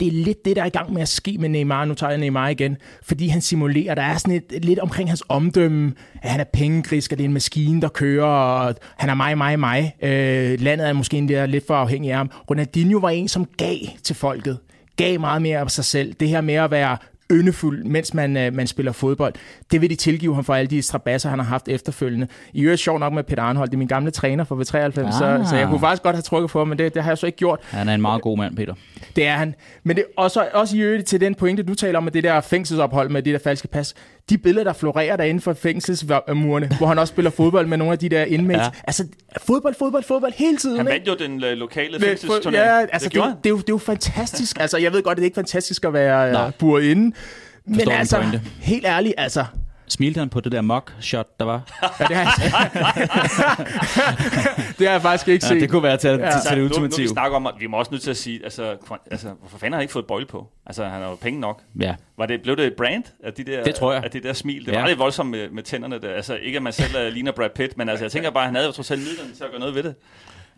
[0.00, 1.84] det er lidt det, der er i gang med at ske med Neymar.
[1.84, 2.76] Nu tager jeg Neymar igen.
[3.02, 5.92] Fordi han simulerer, der er sådan et, lidt omkring hans omdømme,
[6.22, 9.38] at han er pengegrisk, og det er en maskine, der kører, og han er mig,
[9.38, 9.94] mig, mig.
[10.02, 12.30] Øh, landet er måske en der lidt for afhængig af ham.
[12.50, 14.58] Ronaldinho var en, som gav til folket.
[14.96, 16.12] Gav meget mere af sig selv.
[16.20, 16.96] Det her med at være
[17.30, 19.34] yndefuld, mens man, øh, man spiller fodbold.
[19.72, 22.28] Det vil de tilgive ham for alle de strabasser, han har haft efterfølgende.
[22.52, 25.12] I øvrigt sjovt nok med Peter Arnhold, det er min gamle træner fra V93, ah.
[25.12, 27.18] så, så jeg kunne faktisk godt have trykket på ham, men det, det har jeg
[27.18, 27.60] så ikke gjort.
[27.70, 28.74] Han er en meget god mand, Peter.
[29.16, 29.54] Det er han.
[29.84, 32.40] Men det også, også i øvrigt til den pointe, du taler om, med det der
[32.40, 33.94] fængselsophold med det der falske pas.
[34.30, 37.98] De billeder, der florerer derinde for fængselsmurene, hvor han også spiller fodbold med nogle af
[37.98, 38.66] de der inmates.
[38.66, 38.70] Ja.
[38.86, 39.06] Altså,
[39.46, 40.76] fodbold, fodbold, fodbold hele tiden.
[40.76, 42.54] Han vandt jo den øh, lokale fængselsturnering.
[42.54, 44.60] Ja, altså, det det, det, det, er jo, det er jo fantastisk.
[44.60, 47.16] Altså, jeg ved godt, at det er ikke fantastisk at være uh, buret inde.
[47.64, 48.42] Men altså, pointe.
[48.60, 49.44] helt ærligt, altså...
[49.90, 51.60] Smilte han på det der mock-shot, der var?
[52.00, 53.08] Ja, det, har jeg,
[54.78, 55.60] det har jeg faktisk ikke Ja, set.
[55.60, 56.14] det kunne være til, Ja.
[56.30, 57.08] til, til det nu, nu, vi ultimative.
[57.08, 58.76] snakker om, at vi må også nødt til at sige, altså,
[59.10, 60.48] altså hvorfor fanden har han ikke fået bøjle på?
[60.66, 61.62] Altså, han har jo penge nok.
[61.80, 61.94] Ja.
[62.18, 64.04] Var det, blev det et brand af de der, Det tror jeg.
[64.04, 64.66] Af det der smil?
[64.66, 64.80] Det Ja.
[64.80, 66.14] var lidt voldsomt med, med tænderne der.
[66.14, 68.46] Altså, ikke at man selv uh, ligner Brad Pitt, men altså, jeg tænker bare, at
[68.48, 69.94] han havde jo trods alt midlerne til at gøre noget ved det.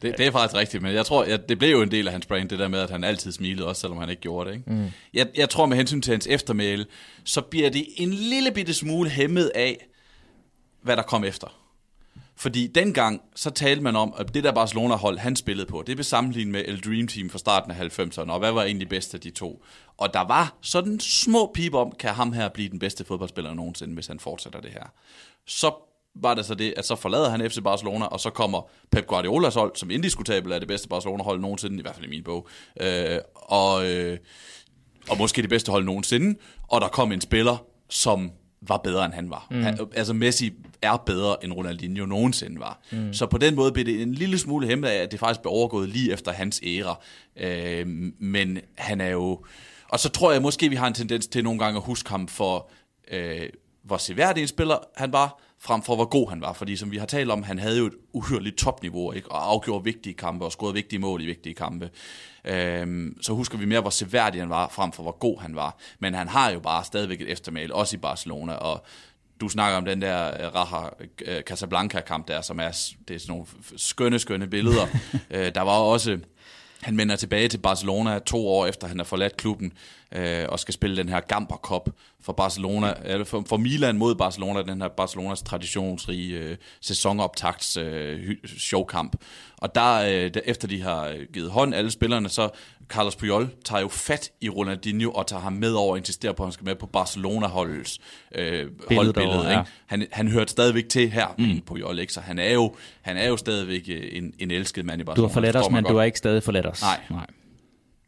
[0.03, 2.13] Det, det er faktisk rigtigt, men jeg tror, at det blev jo en del af
[2.13, 4.57] hans brand, det der med, at han altid smilede, også selvom han ikke gjorde det.
[4.57, 4.71] Ikke?
[4.71, 4.91] Mm.
[5.15, 6.87] Jeg, jeg tror med hensyn til hans eftermæle,
[7.25, 9.87] så bliver det en lille bitte smule hæmmet af,
[10.83, 11.49] hvad der kom efter.
[12.37, 16.05] Fordi dengang, så talte man om, at det der Barcelona-hold, han spillede på, det blev
[16.05, 19.21] sammenlignet med El Dream Team fra starten af 90'erne, og hvad var egentlig bedst af
[19.21, 19.65] de to?
[19.97, 23.95] Og der var sådan små pip om, kan ham her blive den bedste fodboldspiller nogensinde,
[23.95, 24.85] hvis han fortsætter det her.
[25.47, 29.07] Så var det så det, at så forlader han FC Barcelona, og så kommer Pep
[29.07, 32.49] Guardiolas hold, som indiskutabelt er det bedste Barcelona-hold nogensinde, i hvert fald i min bog,
[32.81, 34.19] øh, og, øh,
[35.09, 36.39] og måske det bedste hold nogensinde,
[36.69, 38.31] og der kom en spiller, som
[38.69, 39.47] var bedre end han var.
[39.51, 39.63] Mm.
[39.63, 40.53] Han, altså Messi
[40.83, 42.81] er bedre end Ronaldinho nogensinde var.
[42.93, 43.13] Mm.
[43.13, 45.53] Så på den måde blev det en lille smule hæmmet af, at det faktisk blev
[45.53, 47.01] overgået lige efter hans æra.
[47.37, 47.87] Øh,
[48.19, 49.45] men han er jo...
[49.89, 52.29] Og så tror jeg måske, vi har en tendens til nogle gange at huske ham
[52.29, 52.71] for,
[53.11, 53.49] øh,
[53.85, 56.53] hvor seværdig en spiller han var, frem for hvor god han var.
[56.53, 59.33] Fordi som vi har talt om, han havde jo et uhyrligt topniveau, ikke?
[59.33, 61.91] og afgjorde vigtige kampe, og scorede vigtige mål i vigtige kampe.
[62.45, 65.79] Øhm, så husker vi mere, hvor seværdig han var, frem for hvor god han var.
[65.99, 68.85] Men han har jo bare stadigvæk et eftermæl, også i Barcelona, og
[69.41, 70.89] du snakker om den der øh, Raja
[71.25, 73.47] øh, Casablanca-kamp der, som er, det er sådan nogle
[73.77, 74.87] skønne, skønne billeder.
[75.31, 76.19] øh, der var også,
[76.81, 79.73] han vender tilbage til Barcelona to år efter, han har forladt klubben,
[80.13, 81.89] øh, og skal spille den her Gamper Cup
[82.23, 88.37] for Barcelona, eller for, for Milan mod Barcelona, den her Barcelonas traditionsrige øh, sæsonoptagts øh,
[88.59, 89.17] showkamp.
[89.59, 92.49] Og der, øh, der, efter de har øh, givet hånd, alle spillerne, så
[92.89, 96.43] Carlos Puyol tager jo fat i Ronaldinho og tager ham med over og insisterer på,
[96.43, 97.99] at han skal med på Barcelona-holdets
[98.35, 99.39] øh, holdbillede.
[99.39, 99.51] Ikke?
[99.51, 99.63] ja.
[99.87, 101.61] Han, han hørte stadigvæk til her, mm.
[101.67, 102.13] Puyol, ikke?
[102.13, 105.07] så han er jo, han er jo stadigvæk øh, en, en elsket mand i Du
[105.07, 105.29] Barcelona.
[105.29, 105.99] har forladt os, men du godt.
[106.01, 106.83] har ikke stadig forladt os.
[106.83, 107.01] Nej.
[107.11, 107.27] Nej.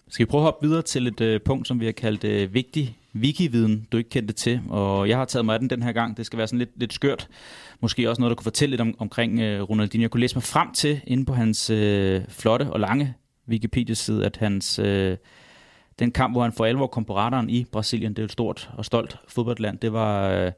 [0.09, 2.55] Skal vi prøve at hoppe videre til et øh, punkt, som vi har kaldt øh,
[2.55, 4.61] vigtig wiki-viden, du ikke kendte til.
[4.69, 6.17] Og jeg har taget mig af den den her gang.
[6.17, 7.29] Det skal være sådan lidt, lidt skørt.
[7.81, 10.03] Måske også noget, der kunne fortælle lidt om, omkring øh, Ronaldinho.
[10.03, 13.15] Jeg kunne læse mig frem til, inde på hans øh, flotte og lange
[13.49, 14.79] Wikipedia-side, at hans...
[14.79, 15.17] Øh,
[15.99, 18.33] den kamp, hvor han for alvor kom på radaren i Brasilien, det er jo et
[18.33, 20.53] stort og stolt fodboldland, det var, øh, da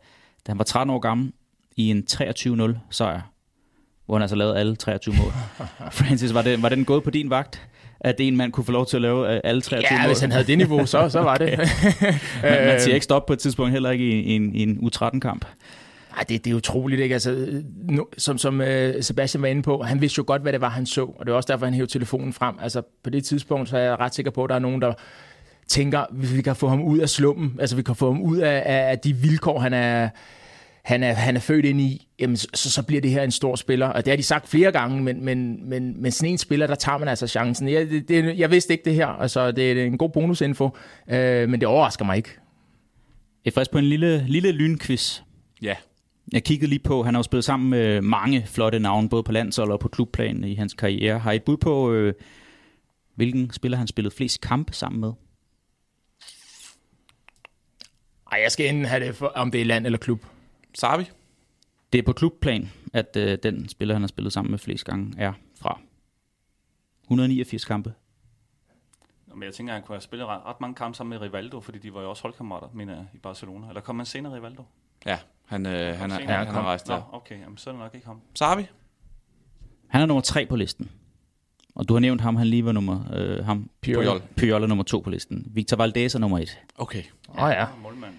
[0.46, 1.32] han var 13 år gammel,
[1.76, 3.20] i en 23-0 sejr,
[4.06, 5.32] hvor han altså lavede alle 23 mål.
[5.98, 7.68] Francis, var, det, var den gået på din vagt,
[8.00, 10.06] at en mand kunne få lov til at lave øh, alle 23 Ja, mål?
[10.06, 11.58] hvis han havde det niveau, så, så var det.
[12.42, 14.78] man, man siger ikke stop på et tidspunkt, heller ikke i, i, en, i en
[14.82, 15.44] U13-kamp.
[16.16, 17.12] Ej, det, det er utroligt, ikke?
[17.12, 17.46] Altså,
[17.88, 18.66] nu, som som uh,
[19.00, 21.30] Sebastian var inde på, han vidste jo godt, hvad det var, han så, og det
[21.30, 22.54] var også derfor, han hævde telefonen frem.
[22.62, 24.92] Altså, på det tidspunkt, så er jeg ret sikker på, at der er nogen, der
[25.68, 28.36] tænker, hvis vi kan få ham ud af slummen, altså vi kan få ham ud
[28.38, 30.08] af, af, af de vilkår, han er,
[30.86, 33.56] han er, han er født ind i, jamen, så, så bliver det her en stor
[33.56, 33.86] spiller.
[33.86, 36.74] Og det har de sagt flere gange, men, men, men, men sådan en spiller, der
[36.74, 37.68] tager man altså chancen.
[37.68, 40.70] Jeg, det, det, jeg vidste ikke det her, altså det er en god bonusinfo,
[41.08, 42.28] øh, men det overrasker mig ikke.
[43.44, 45.20] Jeg er frisk på en lille, lille lynquiz.
[45.62, 45.74] Ja,
[46.32, 49.32] Jeg kiggede lige på, han har jo spillet sammen med mange flotte navne, både på
[49.32, 51.18] landshold og på klubplan i hans karriere.
[51.18, 52.14] Har I et bud på, øh,
[53.14, 55.12] hvilken spiller han spillet flest kampe sammen med?
[58.32, 60.26] Ej, jeg skal enten have det, for, om det er land eller klub.
[60.78, 61.04] Sabi.
[61.92, 65.14] Det er på klubplan, at øh, den spiller, han har spillet sammen med flest gange,
[65.18, 65.80] er fra
[67.04, 67.94] 189 kampe.
[69.26, 71.26] Nå, Men jeg tænker, at han kunne have spillet ret, ret mange kampe sammen med
[71.26, 73.68] Rivaldo, fordi de var jo også holdkammerater, mener jeg, i Barcelona.
[73.68, 74.62] Eller kom han senere, Rivaldo?
[75.06, 76.36] Ja, han, øh, han, er, senere?
[76.36, 77.14] han, han har rejst Nå, der.
[77.14, 78.20] okay, jamen, så er det nok ikke ham.
[78.34, 78.66] Sabi.
[79.86, 80.90] Han er nummer tre på listen.
[81.74, 83.04] Og du har nævnt ham, han lige var nummer...
[83.12, 84.22] Øh, ham, Puyol.
[84.36, 85.46] Puyol er nummer to på listen.
[85.54, 86.58] Victor Valdez er nummer et.
[86.78, 87.02] Okay.
[87.28, 88.15] Åh oh, ja, Målmand, ja.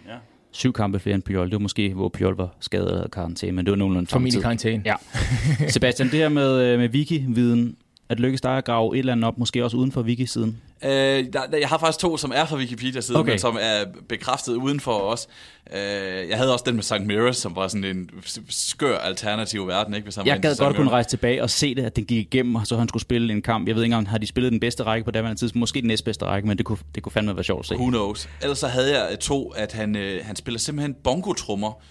[0.52, 1.46] Syv kampe flere end Puyol.
[1.46, 4.32] Det var måske, hvor Puyol var skadet havde karantæne, men det var nogenlunde for min
[4.32, 4.42] samme tid.
[4.44, 4.84] karantæne.
[4.86, 4.96] Ja.
[5.74, 7.76] Sebastian, det her med, øh, med wiki-viden,
[8.10, 10.62] at lykkes dig at grave et eller andet op, måske også uden for wiki-siden?
[10.84, 10.90] Øh,
[11.34, 13.32] der, jeg har faktisk to, som er fra Wikipedia-siden, Okay.
[13.32, 15.28] men som er bekræftet udenfor os.
[15.74, 16.94] Øh, jeg havde også den med St.
[17.06, 18.10] Mirrors, som var sådan en
[18.50, 20.04] skør alternativ verden, ikke?
[20.04, 22.56] Hvis han Jeg gad godt kunne rejse tilbage og se det, at den gik igennem,
[22.56, 23.68] og så han skulle spille en kamp.
[23.68, 25.60] Jeg ved ikke engang, har de spillet den bedste række på daværende tidspunkt?
[25.60, 27.76] Måske den næstbedste række, men det kunne, det kunne fandme være sjovt at se.
[27.76, 28.30] Who knows?
[28.42, 31.82] Ellers så havde jeg to, at han, øh, han spiller simpelthen bongotrummer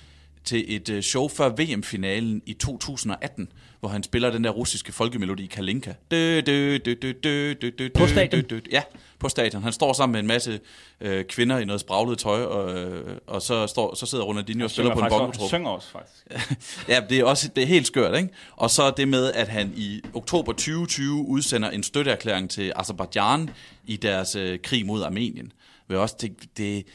[0.47, 3.49] til et øh, show før VM-finalen i 2018,
[3.81, 5.93] hvor han spiller den der russiske folkemelodi Kalinka.
[6.11, 8.43] Dø, dø, dø, dø, dø, dø, dø, På stadion?
[8.43, 8.61] dø, dø.
[8.73, 8.83] Ja,
[9.19, 9.63] på stadion.
[9.63, 10.61] Han står sammen med en masse
[11.01, 14.71] øh, kvinder i noget spraglet tøj, og, øh, og så, står, så sidder Ronaldinho og
[14.71, 15.49] spiller på en bongotrup.
[15.49, 16.27] synger også, faktisk.
[16.89, 18.29] Ja, det er også det er helt skørt, ikke?
[18.57, 23.51] Og så det med, at han i oktober 2020 udsender en støtteerklæring til Azerbaijan
[23.87, 25.53] i deres øh, krig mod Armenien.
[25.89, 26.87] Vil jeg også tænke, det,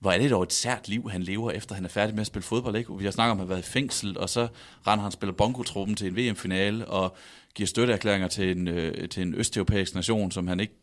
[0.00, 2.26] hvor er det dog et sært liv, han lever, efter han er færdig med at
[2.26, 2.98] spille fodbold, ikke?
[2.98, 4.48] Vi har snakket om, at han har været i fængsel, og så
[4.86, 7.16] render han spiller bongotruppen til en VM-finale, og
[7.54, 10.74] giver støtteerklæringer til en, øh, til en østeuropæisk nation, som han ikke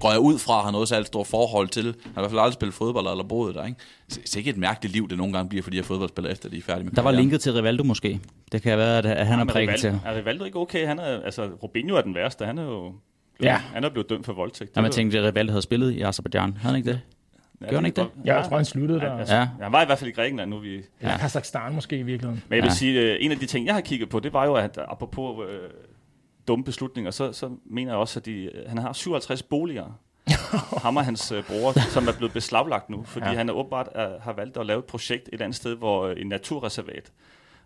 [0.00, 1.84] går jeg ud fra, har noget særligt stort forhold til.
[1.84, 3.80] Han har i hvert fald aldrig spillet fodbold eller boet der, ikke?
[4.08, 6.32] Så det er ikke et mærkeligt liv, det nogle gange bliver for de her fodboldspillere,
[6.32, 8.20] efter de er færdige med Der var linket til Rivaldo måske.
[8.52, 9.90] Det kan være, at, at han er Men prikket til.
[9.90, 10.86] Rivaldo, er Rivaldo ikke okay?
[10.86, 12.44] Han er, altså, Robinho er den værste.
[12.44, 12.94] Han er jo
[13.42, 13.46] Ja.
[13.46, 13.56] ja.
[13.56, 14.76] han er blevet dømt for voldtægt.
[14.76, 16.56] Jamen, jeg er tænkte, at Rivaldo havde spillet i Azerbaijan.
[16.56, 17.00] Havde han ikke det?
[17.62, 18.08] Ja, Gjorde han ikke det?
[18.24, 19.12] Ja, jeg tror, han sluttede der.
[19.12, 19.40] Ja, altså, Ja.
[19.40, 19.48] ja.
[19.62, 20.58] Han var i hvert fald i Grækenland nu.
[20.58, 20.80] Vi...
[21.02, 21.16] Ja.
[21.18, 22.42] Kazakhstan måske i virkeligheden.
[22.48, 22.74] Men jeg vil Ja.
[22.74, 25.46] sige, øh, en af de ting, jeg har kigget på, det var jo, at apropos
[25.50, 25.70] øh,
[26.48, 29.98] dumme beslutninger, så, så mener jeg også, at de, øh, han har 57 boliger.
[30.82, 33.30] Ham og hans øh, bror, som er blevet beslaglagt nu, fordi Ja.
[33.30, 33.36] ja.
[33.38, 36.16] han er åbenbart er, har valgt at lave et projekt et andet sted, hvor øh,
[36.20, 37.12] en naturreservat,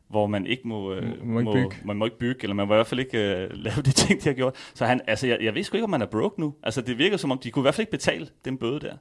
[0.09, 1.77] hvor man ikke må, øh, Må- må ikke bygge.
[1.87, 4.23] man må ikke bygge, eller man må i hvert fald ikke øh, lave de ting,
[4.25, 4.55] de har gjort.
[4.75, 6.55] Så han, altså, jeg, jeg ved sgu ikke, om man er broke nu.
[6.63, 8.95] Altså, det virker som om, de kunne i hvert fald ikke betale den bøde der.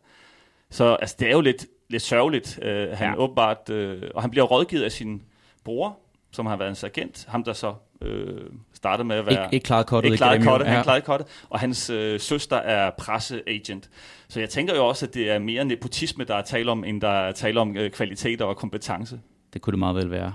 [0.72, 2.59] Så altså, det er jo lidt, lidt sørgeligt.
[2.61, 3.18] Øh, han Ja.
[3.18, 5.22] åbenbart, øh, og han bliver rådgivet af sin
[5.63, 5.97] bror,
[6.32, 7.26] som har været en agent.
[7.30, 8.41] Ham, der så øh,
[8.74, 9.43] startede med at være...
[9.45, 10.11] Ikke, ikke klaret kortet.
[10.11, 10.51] ikke igennem, jo.
[10.51, 10.72] kortet, Ja.
[10.72, 13.89] han klarede kortet, og hans øh, søster er presseagent.
[14.28, 17.01] Så jeg tænker jo også, at det er mere nepotisme, der er tale om, end
[17.01, 19.20] der er tale om øh, kvaliteter og kompetence.
[19.53, 20.34] Det kunne det meget vel være.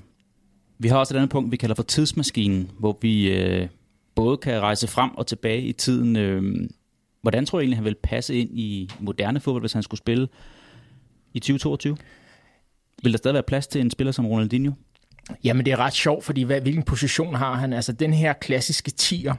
[0.79, 3.69] Vi har også et andet punkt, vi kalder for tidsmaskinen, hvor vi øh,
[4.15, 6.17] både kan rejse frem og tilbage i tiden.
[6.17, 6.69] Øh,
[7.23, 10.29] hvordan tror jeg egentlig, han vil passe ind i moderne fodbold, hvis han skulle spille
[11.35, 11.97] i 2022?
[13.03, 14.73] Vil der stadig være plads til en spiller som Ronaldinho?
[15.45, 17.73] Jamen, det er ret sjovt, fordi hvad, hvilken position har han?
[17.73, 19.35] Altså, den her klassiske tier,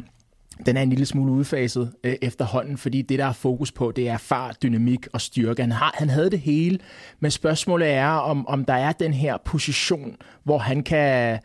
[0.66, 4.10] den er en lille smule udfaset øh, efterhånden, fordi det, der er fokus på, det
[4.10, 5.62] er fart, dynamik og styrke.
[5.62, 6.80] Han, har, han havde det hele,
[7.20, 11.40] men spørgsmålet er, om, om der er den her position, hvor han kan...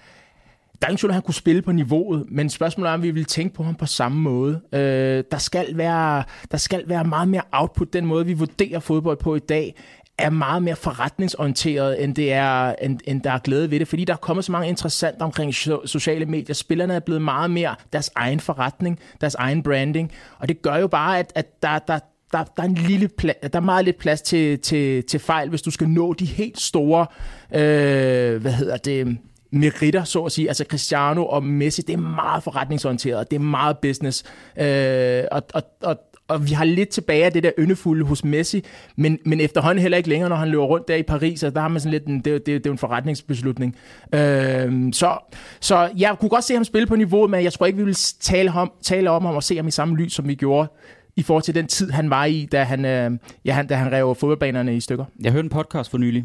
[0.80, 3.10] Der er ingen tvivl, at han kunne spille på niveauet, men spørgsmålet er, om vi
[3.10, 4.60] vil tænke på ham på samme måde.
[4.72, 7.92] Øh, der, skal være, der skal være meget mere output.
[7.92, 9.74] Den måde, vi vurderer fodbold på i dag,
[10.18, 14.04] er meget mere forretningsorienteret, end, det er, end, end der er glæde ved det, fordi
[14.04, 16.54] der er kommet så mange interessant omkring so- sociale medier.
[16.54, 20.86] Spillerne er blevet meget mere deres egen forretning, deres egen branding, og det gør jo
[20.86, 21.98] bare, at, at der, der,
[22.32, 25.48] der, der, er en lille pla- der er meget lidt plads til, til, til fejl,
[25.48, 27.06] hvis du skal nå de helt store,
[27.54, 29.18] øh, hvad hedder det,
[29.50, 30.48] meritter, så at sige.
[30.48, 34.24] Altså Cristiano og Messi, det er meget forretningsorienteret, det er meget business.
[34.58, 38.64] Øh, og, og, og, og vi har lidt tilbage af det der yndefulde hos Messi,
[38.96, 41.60] men, men efterhånden heller ikke længere, når han løber rundt der i Paris, og der
[41.60, 43.76] har man sådan lidt, en, det, det, det er jo en forretningsbeslutning.
[44.12, 45.18] Øh, så,
[45.60, 47.96] så jeg kunne godt se ham spille på niveau, men jeg tror ikke, vi vil
[48.20, 50.68] tale om, tale om ham og se ham i samme lys, som vi gjorde
[51.16, 53.10] i forhold til den tid, han var i, da han, øh,
[53.44, 55.04] ja, han, da han rev fodboldbanerne i stykker.
[55.20, 56.24] Jeg hørte en podcast for nylig,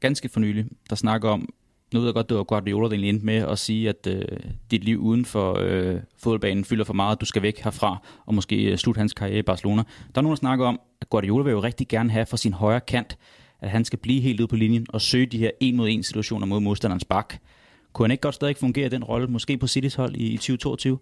[0.00, 1.48] ganske for nylig, der snakker om,
[1.94, 4.22] nu ved jeg godt, det var Guardiola, der egentlig endte med at sige, at øh,
[4.70, 8.64] dit liv uden for øh, fodboldbanen fylder for meget, du skal væk herfra, og måske
[8.64, 9.82] øh, slutte hans karriere i Barcelona.
[10.14, 12.52] Der er nogen, der snakker om, at Guardiola vil jo rigtig gerne have for sin
[12.52, 13.18] højre kant,
[13.60, 16.02] at han skal blive helt ude på linjen og søge de her en mod en
[16.02, 17.34] situationer mod modstanderens bak.
[17.92, 20.36] Kunne han ikke godt stadig fungere i den rolle, måske på Citys hold i, i
[20.36, 20.98] 2022?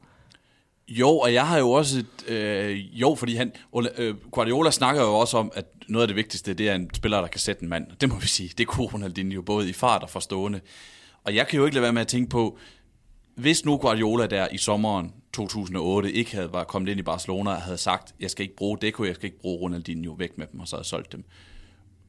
[0.88, 1.98] Jo, og jeg har jo også...
[1.98, 3.52] et, Øh, jo, fordi han,
[3.96, 7.20] øh, Guardiola snakker jo også om, at noget af det vigtigste, det er en spiller,
[7.20, 7.86] der kan sætte en mand.
[8.00, 8.50] Det må vi sige.
[8.58, 10.60] Det kunne Ronaldinho både i fart og forstående.
[11.24, 12.58] Og jeg kan jo ikke lade være med at tænke på,
[13.34, 17.62] hvis nu Guardiola der i sommeren 2008 ikke havde var kommet ind i Barcelona og
[17.62, 20.60] havde sagt, jeg skal ikke bruge Deco, jeg skal ikke bruge Ronaldinho væk med dem,
[20.60, 21.24] og så havde solgt dem.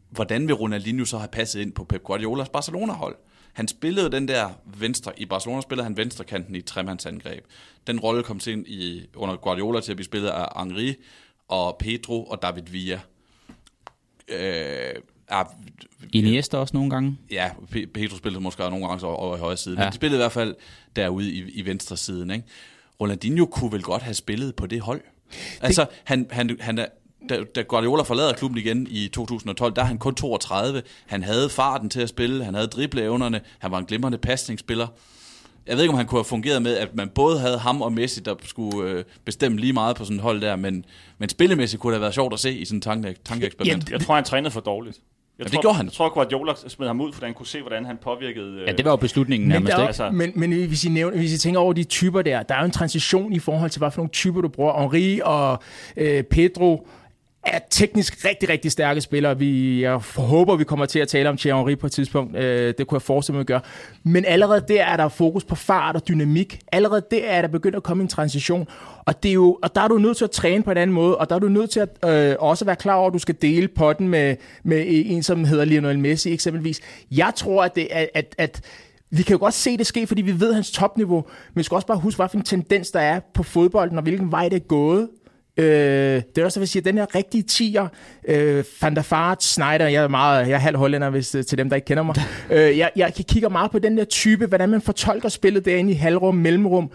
[0.09, 3.15] Hvordan vil Ronaldinho så have passet ind på Pep Guardiolas Barcelona-hold?
[3.57, 7.45] Han spillede den der venstre, i Barcelona spillede han venstrekanten i tremandsangreb.
[7.87, 10.95] Den rolle kom til ind i, under Guardiola til at blive spillet af Henri
[11.47, 12.99] og Pedro og David Villa.
[14.27, 14.93] Øh,
[15.27, 15.53] er,
[16.13, 17.17] Iniesta også nogle gange?
[17.31, 19.81] ja, Pe- Pedro spillede måske også nogle gange over i højre side, ja.
[19.81, 19.85] Ja.
[19.85, 20.55] men de spillede i hvert fald
[20.95, 22.31] derude i, i venstre siden.
[22.31, 22.45] Ikke?
[23.01, 25.01] Ronaldinho kunne vel godt have spillet på det hold.
[25.61, 26.85] Altså, han, han, han er,
[27.30, 30.82] da, da Guardiola forlader klubben igen i 2012, der er han kun 32.
[31.05, 34.88] Han havde farten til at spille, han havde dribleevnerne, han var en glimrende pasningsspiller.
[35.68, 37.93] jeg ved ikke, om han kunne have fungeret med, at man både havde ham og
[37.93, 40.86] Messi, der skulle øh, bestemme lige meget på sådan et hold der, men,
[41.18, 43.89] men spillemæssigt kunne det have været sjovt at se i sådan en tanke, tankeeksperiment.
[43.91, 44.97] Jeg tror, han trænede for dårligt.
[45.39, 45.86] Jeg Ja, tror, det gjorde han.
[45.86, 48.63] Jeg tror, Guardiola smed ham ud, fordi han kunne se, hvordan han påvirkede...
[48.68, 49.88] Ja, det var jo beslutningen Men, nærmest, der, ikke?
[49.88, 52.59] Altså- men, men hvis, I nævner, hvis I tænker over de typer der, der er
[52.59, 54.82] jo en transition i forhold til, hvad for nogle typer du bruger.
[54.82, 55.59] Henri og
[55.97, 56.88] øh, Pedro
[57.53, 59.37] er teknisk rigtig, rigtig stærke spillere.
[59.37, 62.35] Vi, jeg håber, vi kommer til at tale om Thierry Henry på et tidspunkt.
[62.37, 63.61] Øh, det kunne jeg forestille mig at gøre.
[64.03, 66.59] Men allerede der er der fokus på fart og dynamik.
[66.71, 68.67] Allerede der er der begyndt at komme en transition.
[69.05, 70.93] Og, det er jo, og der er du nødt til at træne på en anden
[70.93, 73.19] måde, og der er du nødt til at øh, også være klar over, at du
[73.19, 76.81] skal dele potten med, med en, som hedder Lionel Messi eksempelvis.
[77.11, 78.61] Jeg tror, at, det, at, at, at
[79.09, 81.75] vi kan jo godt se det ske, fordi vi ved hans topniveau, men vi skal
[81.75, 85.09] også bare huske, hvad tendens der er på fodbolden, og hvilken vej det er gået.
[85.57, 87.87] Øh, det er også, vil sige, at den her rigtige tiger,
[88.27, 91.57] øh, Van der Vaart, Snyder, jeg er, meget, jeg er halv hollænder, hvis, øh, til
[91.57, 92.15] dem, der ikke kender mig.
[92.51, 95.95] øh, jeg, jeg kigger meget på den der type, hvordan man fortolker spillet derinde i
[95.95, 96.91] halvrum, mellemrum.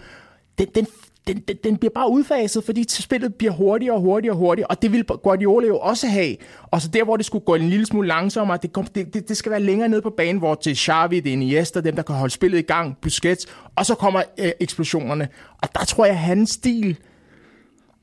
[0.57, 0.87] Den, den,
[1.27, 4.81] den, den, den bliver bare udfaset, fordi spillet bliver hurtigere og hurtigere og hurtigere, og
[4.81, 6.35] det vil Guardiola jo også have.
[6.71, 9.29] Og så der, hvor det skulle gå en lille smule langsommere, det, kom, det, det,
[9.29, 12.03] det skal være længere ned på banen, hvor til Xavi, det er Iniesta, dem, der
[12.03, 15.27] kan holde spillet i gang, Busquets, og så kommer øh, eksplosionerne.
[15.61, 16.97] Og der tror jeg, at hans stil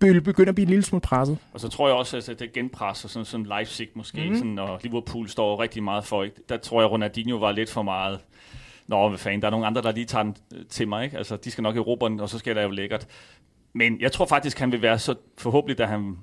[0.00, 1.38] begynde at blive en lille smule presset.
[1.52, 4.36] Og så tror jeg også, at det genpresser, sådan som Leipzig måske, mm.
[4.36, 6.22] sådan, og Liverpool står rigtig meget for.
[6.22, 6.36] Ikke?
[6.48, 8.20] Der tror jeg, Ronaldinho var lidt for meget.
[8.86, 11.04] Nå, hvad fanden, der er nogle andre, der lige tager den øh, til mig.
[11.04, 11.18] Ikke?
[11.18, 13.06] Altså, de skal nok erobre den, og så skal det jo lækkert.
[13.72, 16.16] Men jeg tror faktisk, han vil være så forhåbentlig, da han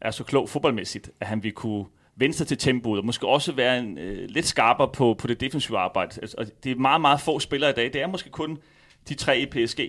[0.00, 1.84] er så klog fodboldmæssigt, at han vil kunne
[2.16, 5.40] vende sig til tempoet, og måske også være en, øh, lidt skarpere på, på det
[5.40, 6.18] defensive arbejde.
[6.20, 7.92] Altså, og det er meget, meget få spillere i dag.
[7.92, 8.58] Det er måske kun
[9.08, 9.80] de tre i PSG,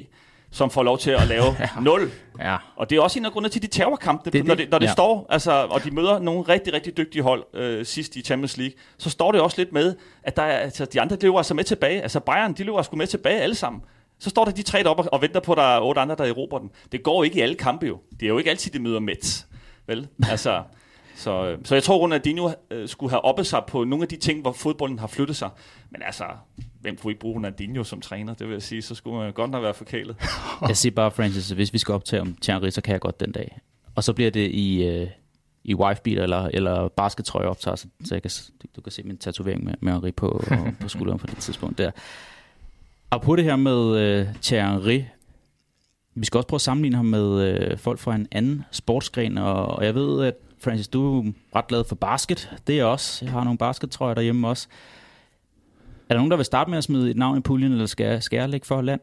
[0.56, 1.44] som får lov til at lave
[1.82, 2.58] 0 Ja.
[2.76, 4.70] og det er også en af grundene til de terrorkampe, Det når det.
[4.72, 4.90] når det Ja.
[4.90, 4.94] ja.
[4.94, 8.74] står, altså, og de møder nogle rigtig, rigtig dygtige hold øh, sidst i Champions League,
[8.98, 11.64] så står det også lidt med, at der er, altså, de andre løber altså med
[11.64, 12.02] tilbage.
[12.02, 13.82] Altså Bayern, de løber sgu med tilbage alle sammen.
[14.20, 16.16] Så står der de tre deroppe og- og venter på, at der er otte andre,
[16.16, 16.70] der erobrer den.
[16.92, 17.98] Det går ikke i alle kampe jo.
[18.20, 19.48] Det er jo ikke altid, de møder Mets.
[19.88, 20.08] Vel?
[20.30, 20.62] Altså,
[21.16, 24.16] så, øh, så jeg tror, Ronaldinho øh, skulle have oppet sig på nogle af de
[24.16, 25.50] ting, hvor fodbolden har flyttet sig.
[25.90, 26.24] Men altså,
[26.82, 28.34] hvem kunne ikke bruge Ronaldinho som træner?
[28.34, 30.16] Det vil jeg sige, så skulle man godt nok være forkælet.
[30.68, 33.32] Jeg siger bare, Francis, hvis vi skal optage om Thierry, så kan jeg godt den
[33.32, 33.60] dag.
[33.96, 35.08] Og så bliver det i, øh,
[35.64, 38.32] i wifebeat eller, eller baskettrøje optager, så, så jeg kan,
[38.76, 40.44] du kan se min tatovering med, med Henri på,
[40.82, 41.92] på skulderen på det tidspunkt der.
[43.10, 45.04] Og på det her med øh, Thierry,
[46.16, 49.66] vi skal også prøve at sammenligne ham med øh, folk fra en anden sportsgren, og,
[49.66, 50.36] og jeg ved, at
[50.66, 52.52] Francis, du er ret glad for basket.
[52.68, 53.26] Det er jeg også.
[53.26, 54.68] Jeg har nogle baskettrøjer derhjemme også.
[56.10, 58.06] Er der nogen, der vil starte med at smide et navn i puljen, eller skal,
[58.06, 59.02] jeg- skal jeg lægge for land?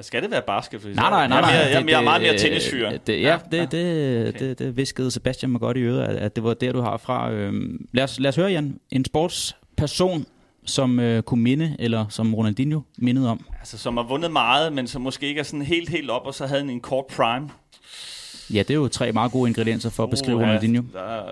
[0.00, 0.80] Skal det være basket?
[0.80, 1.36] Fordi Nej, nej, nej.
[1.38, 1.50] Jeg er, nej.
[1.52, 2.90] mere, jeg er, Det- mere, meget mere tennisfyr.
[3.06, 4.38] Det, ja, det, det, Okay.
[4.48, 6.96] det, det viskede Sebastian mig godt i øret, at, at det var der, du har
[6.96, 7.30] fra.
[7.30, 8.80] Øhm, lad, os, lad os høre, Jan.
[8.90, 10.26] En sportsperson,
[10.66, 13.44] som øh, kunne minde, eller som Ronaldinho mindede om.
[13.58, 16.34] Altså, som har vundet meget, men som måske ikke er sådan helt, helt op, og
[16.34, 17.50] så havde han en kort prime.
[18.52, 20.82] Ja, det er jo tre meget gode ingredienser for at beskrive Uha, Ronaldinho.
[20.92, 21.22] Der,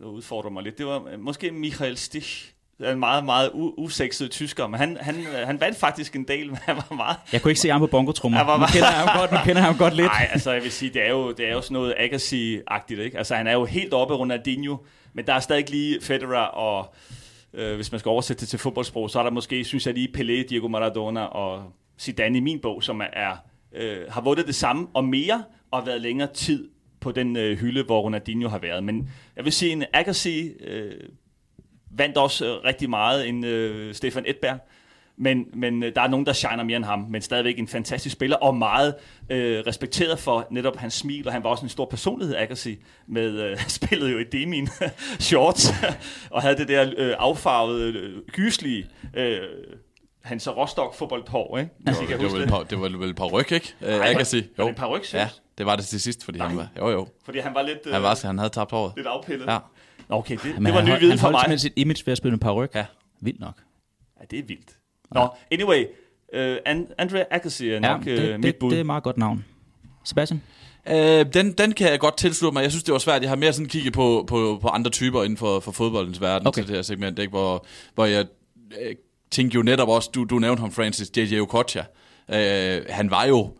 [0.00, 0.78] der udfordrer mig lidt.
[0.78, 2.52] Det var øh, måske Michael Stich.
[2.92, 6.58] En meget, meget usekset tysker, men han, han, øh, han vandt faktisk en del, men
[6.62, 7.16] han var meget...
[7.32, 8.38] Jeg kunne ikke se ham på bongotrummer.
[8.38, 10.06] Nu meget- kender ham godt, nu kender ham godt lidt.
[10.18, 13.18] Nej, altså jeg vil sige, det er jo, det er jo sådan noget Agassi-agtigt, ikke?
[13.18, 14.76] Altså han er jo helt oppe af Ronaldinho,
[15.12, 16.94] men der er stadig lige Federer og...
[17.54, 20.08] Øh, hvis man skal oversætte det til fodboldsprog, så er der måske, synes jeg lige,
[20.16, 21.62] Pelé, Diego Maradona og
[22.00, 23.36] Zidane i min bog, som er, er
[23.74, 26.68] øh, har vundet det samme og mere, og været længere tid
[27.00, 28.84] på den øh, hylde, hvor Ronaldinho har været.
[28.84, 30.92] Men jeg vil sige, en Agassi øh,
[31.90, 34.58] vandt også øh, rigtig meget, en øh, Stefan Edberg.
[35.16, 38.12] Men, men øh, der er nogen, der shiner mere end ham, men stadigvæk en fantastisk
[38.12, 38.94] spiller, og meget
[39.30, 43.30] øh, respekteret for netop hans smil, og han var også en stor personlighed, Agassi, med,
[43.30, 44.68] øh, spillede jo i Demin
[45.18, 45.72] shorts,
[46.30, 49.38] og havde det der øh, affarvede, øh, gyslige, øh,
[50.22, 51.70] Hans Rostock fodboldhår, ikke?
[51.86, 53.74] Det var, det var, vel, par, det var vel par ryg, ikke?
[53.82, 54.48] Øh, jeg kan sige.
[54.56, 55.28] Var det paryk, synes Ja?
[55.60, 56.56] Det var det til sidst, fordi han Nej.
[56.56, 56.68] var...
[56.86, 57.08] Jo, jo.
[57.24, 58.92] Fordi han var lidt, øh, Han, var, han havde tabt håret.
[58.96, 59.46] lidt afpillet.
[59.46, 59.58] Ja.
[60.08, 61.40] Nå, okay, det, Men det var han, ny viden han for holdt mig.
[61.40, 62.74] simpelthen sit image ved at spille med paryk.
[62.74, 62.86] Ja.
[63.20, 63.54] Vildt nok.
[64.20, 64.70] Ja, det er vildt.
[65.14, 65.84] Nå, anyway.
[66.36, 66.56] Uh,
[66.98, 68.70] Andre Agassi er nok ja, det, uh, mit det, bud.
[68.70, 69.44] det er et meget godt navn.
[70.04, 70.42] Sebastian?
[70.88, 72.62] Øh, den, den kan jeg godt tilslutte mig.
[72.62, 73.22] Jeg synes, det var svært.
[73.22, 76.46] Jeg har mere sådan kigget på, på, på andre typer inden for, for fodboldens verden
[76.48, 76.60] Okay.
[76.60, 77.30] til det her segment, ikke?
[77.30, 78.26] Hvor, hvor jeg
[78.82, 78.94] øh,
[79.30, 81.40] tænkte jo netop også, du, du nævnte ham, Francis, J.J.
[81.40, 81.82] Okocha.
[82.28, 83.52] Øh, han var jo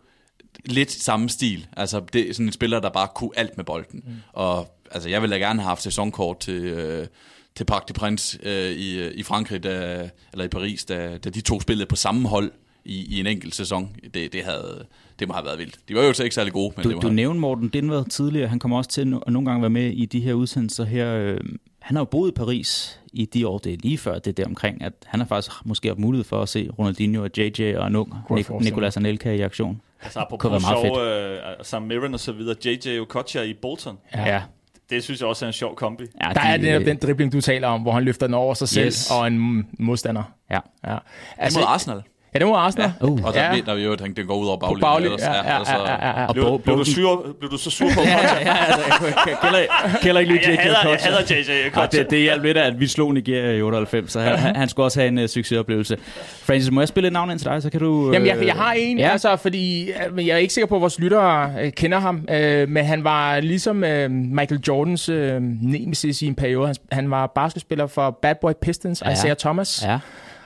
[0.65, 1.67] lidt samme stil.
[1.77, 4.03] Altså, det er sådan en spiller, der bare kunne alt med bolden.
[4.05, 4.13] Mm.
[4.33, 7.07] Og altså, jeg ville da gerne have haft sæsonkort til, øh,
[7.55, 11.41] til Parc des Princes øh, i, i Frankrig, da, eller i Paris, da, da de
[11.41, 12.51] to spillede på samme hold
[12.85, 13.95] i, i en enkelt sæson.
[14.13, 14.85] Det, det, havde,
[15.19, 15.79] det må have været vildt.
[15.89, 18.05] De var jo så ikke særlig gode, men det Du, var du nævnte Morten Dindvad
[18.09, 18.47] tidligere.
[18.47, 21.15] Han kommer også til at nogle gange være med i de her udsendelser her.
[21.15, 21.39] Øh,
[21.79, 24.31] Han har jo boet i Paris i de år, det er lige før, det er
[24.43, 27.75] der omkring, at han har faktisk måske haft mulighed for at se Ronaldinho og JJ
[27.77, 29.81] og en ung Nik- Nicolas Anelka i aktion.
[30.03, 33.53] Altså Kunne apropos være meget sjov, øh, Sam Mirren og så videre, JJ Okocha i
[33.53, 33.97] Bolton.
[34.15, 34.41] Ja, ja,
[34.89, 36.03] Det synes jeg også er en sjov kombi.
[36.23, 38.69] ja Der er netop den dribling, du taler om, hvor han løfter den over sig
[38.69, 39.11] selv Yes.
[39.11, 40.23] og en modstander.
[40.51, 40.59] Ja.
[40.87, 40.97] ja.
[41.37, 42.01] Altså, mod Arsenal.
[42.33, 42.91] Ja, det var Arsenal.
[43.01, 43.25] Uh.
[43.25, 43.55] Og der, Ja.
[43.55, 43.61] ja.
[43.65, 44.81] der vil jo tænke, den går ud over På baglinjen.
[44.81, 45.13] baglinjen.
[45.13, 45.21] ellers.
[45.21, 46.25] Ja, ja, ellers så- ja, ja, ja.
[46.27, 49.99] Og Blev, blev, du sur, blev du så sur på ja, ja, altså, jeg kan
[50.03, 51.97] heller ikke jeg, JJ jeg hader JJ Ja, Okocha.
[52.01, 54.99] det, det hjalp lidt, at vi slog Nigeria i 98, så han, han, skulle også
[54.99, 55.97] have en uh, succesoplevelse.
[56.43, 58.11] Francis, må jeg spille et navn ind til dig, så kan du...
[58.13, 59.05] Jamen, jeg, øh, jeg har en, ja.
[59.05, 59.11] ja.
[59.11, 62.25] altså, fordi øh, men jeg er ikke sikker på, at vores lyttere øh, kender ham,
[62.31, 66.67] øh, men han var ligesom øh, Michael Jordans øh, nemesis i en periode.
[66.67, 69.07] Han, han var basketspiller for Bad Boy Pistons, Ja.
[69.09, 69.13] ja.
[69.13, 69.83] Isaiah Thomas.
[69.85, 69.99] Ja,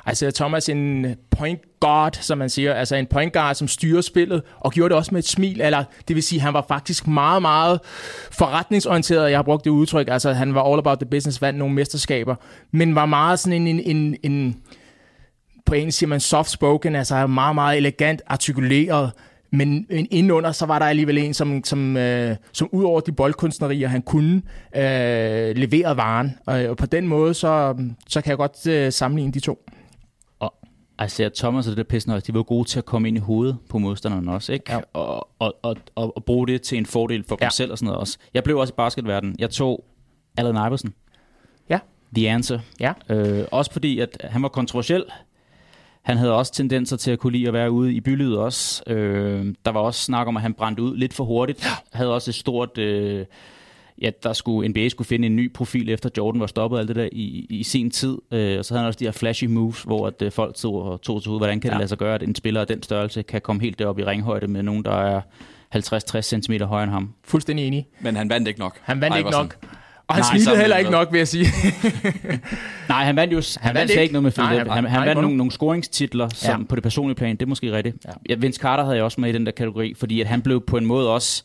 [0.05, 4.41] Altså Thomas en point guard, som man siger, altså en point guard, som styrer spillet,
[4.59, 7.41] og gjorde det også med et smil, eller det vil sige, han var faktisk meget,
[7.41, 7.79] meget
[8.31, 11.75] forretningsorienteret, jeg har brugt det udtryk, altså han var all about the business, vandt nogle
[11.75, 12.35] mesterskaber,
[12.71, 14.61] men var meget sådan en, en, en, en
[15.65, 19.11] på engelsk siger man soft spoken, altså meget, meget elegant artikuleret,
[19.51, 23.11] men men indenunder, så var der alligevel en, som, som, øh, som ud over de
[23.11, 24.41] boldkunstnerier, han kunne,
[24.75, 26.37] øh, leverede varen.
[26.45, 27.75] Og, og på den måde, så,
[28.07, 29.59] så kan jeg godt øh, sammenligne de to.
[31.03, 33.57] Isaiah Thomas og det der Pistons, de var gode til at komme ind i hovedet
[33.69, 34.71] på modstanderne også, ikke?
[34.71, 34.79] Ja.
[34.93, 37.45] Og, og, og, og, og bruge det til en fordel for ja.
[37.45, 37.45] Ja.
[37.45, 38.17] dem selv og sådan noget også.
[38.33, 39.35] Jeg blev også i basketverdenen.
[39.39, 39.85] Jeg tog
[40.37, 40.93] Allen Iverson.
[41.69, 41.79] Ja.
[42.15, 42.59] The Answer.
[42.79, 42.93] Ja.
[43.09, 45.03] Øh, også fordi, at han var kontroversiel.
[46.01, 48.83] Han havde også tendenser til at kunne lide at være ude i bylivet også.
[48.87, 51.65] Øh, der var også snak om, at han brændte ud lidt for hurtigt.
[51.65, 51.97] Ja.
[51.97, 52.77] Havde også et stort...
[52.77, 53.25] Øh,
[54.01, 56.95] ja, der skulle NBA skulle finde en ny profil efter Jordan var stoppet alt det
[56.95, 58.17] der i, i sin tid.
[58.31, 60.81] Øh, og så havde han også de her flashy moves, hvor at, øh, folk tog,
[60.83, 61.73] og tog til hovedet, hvordan kan ja.
[61.73, 64.03] det lade sig gøre, at en spiller af den størrelse kan komme helt derop i
[64.03, 65.21] ringhøjde med nogen, der er
[65.75, 67.13] 50-60 cm højere end ham.
[67.23, 67.87] Fuldstændig enig.
[67.99, 68.77] Men han vandt ikke nok.
[68.81, 69.43] Han vandt ikke Iverson.
[69.43, 69.57] nok.
[70.07, 71.45] Og han Nej, smilede heller ikke nok, vil jeg sige.
[72.89, 74.01] Nej, han vandt jo han, han vandt ikke.
[74.01, 74.73] ikke noget med Nej, Philadelphia.
[74.73, 76.65] han Han, var- han vandt nogle, nogle scoringstitler som, Ja.
[76.67, 77.35] på det personlige plan.
[77.35, 77.95] Det er måske rigtigt.
[78.05, 78.11] Ja.
[78.29, 78.35] Ja.
[78.35, 80.77] Vince Carter havde jeg også med i den der kategori, fordi at han blev på
[80.77, 81.43] en måde også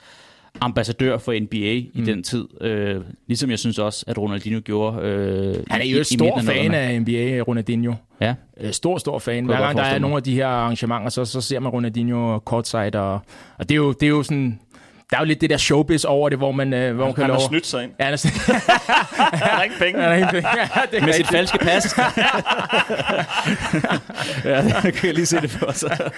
[0.60, 2.04] ambassadør for NBA i Mm.
[2.04, 2.44] den tid.
[2.60, 2.96] Øh,
[3.26, 6.40] ligesom jeg synes også, at Ronaldinho gjorde øh, Han er i- jo i et stor
[6.40, 7.92] fan af NBA, Ronaldinho.
[8.20, 8.34] Ja.
[8.60, 9.44] Øh, Stor, stor fan.
[9.44, 13.00] Hver gang der er nogle af de her arrangementer, så, så ser man Ronaldinho courtside.
[13.00, 13.20] Og,
[13.58, 14.60] og det, er jo, det er jo sådan...
[15.10, 17.24] Der er jo lidt det der showbiz over det, hvor man, øh, hvor man kan
[17.24, 17.92] Han har snydt sig ind.
[18.00, 18.18] Ja, han er.
[19.36, 20.00] Han har ikke penge.
[20.02, 21.98] Han er helt- ja, det er Med sit falske pas.
[24.44, 26.10] ja, det kan jeg lige se det for sig.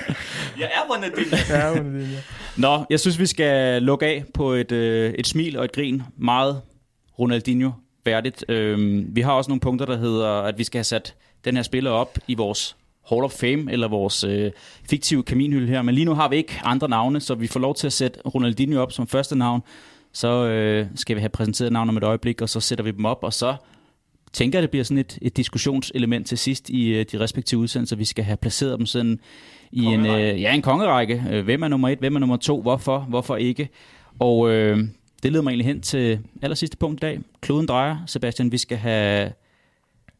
[0.59, 1.37] Jeg er Ronaldinho.
[1.51, 2.17] Ja, Ronaldinho.
[2.57, 6.03] Nå, jeg synes, vi skal lukke af på et, øh, et smil og et grin.
[6.19, 6.61] Meget
[7.19, 7.71] Ronaldinho
[8.05, 8.45] værdigt.
[8.49, 11.15] Øhm, vi har også nogle punkter, der hedder, at vi skal have sat
[11.45, 12.77] den her spiller op i vores
[13.11, 14.51] Hall of Fame, eller vores øh,
[14.91, 15.83] fiktive kaminhylde her.
[15.83, 18.21] Men lige nu har vi ikke andre navne, så vi får lov til at sætte
[18.21, 19.63] Ronaldinho op som første navn.
[20.13, 23.05] Så øh, skal vi have præsenteret navn om et øjeblik, og så sætter vi dem
[23.05, 23.57] op, og så
[24.33, 27.97] tænker jeg, det bliver sådan et, et diskussionselement til sidst i øh, de respektive udsendelser.
[27.97, 29.21] Vi skal have placeret dem sådan
[29.73, 31.25] i en, øh, ja, en kongerække.
[31.31, 33.69] Øh, Hvem er nummer et, hvem er nummer to, hvorfor, hvorfor ikke?
[34.19, 34.79] Og øh,
[35.23, 37.21] det leder mig egentlig hen til aller sidste punkt i dag.
[37.41, 38.53] Kloden drejer, Sebastian.
[38.53, 39.33] Vi skal have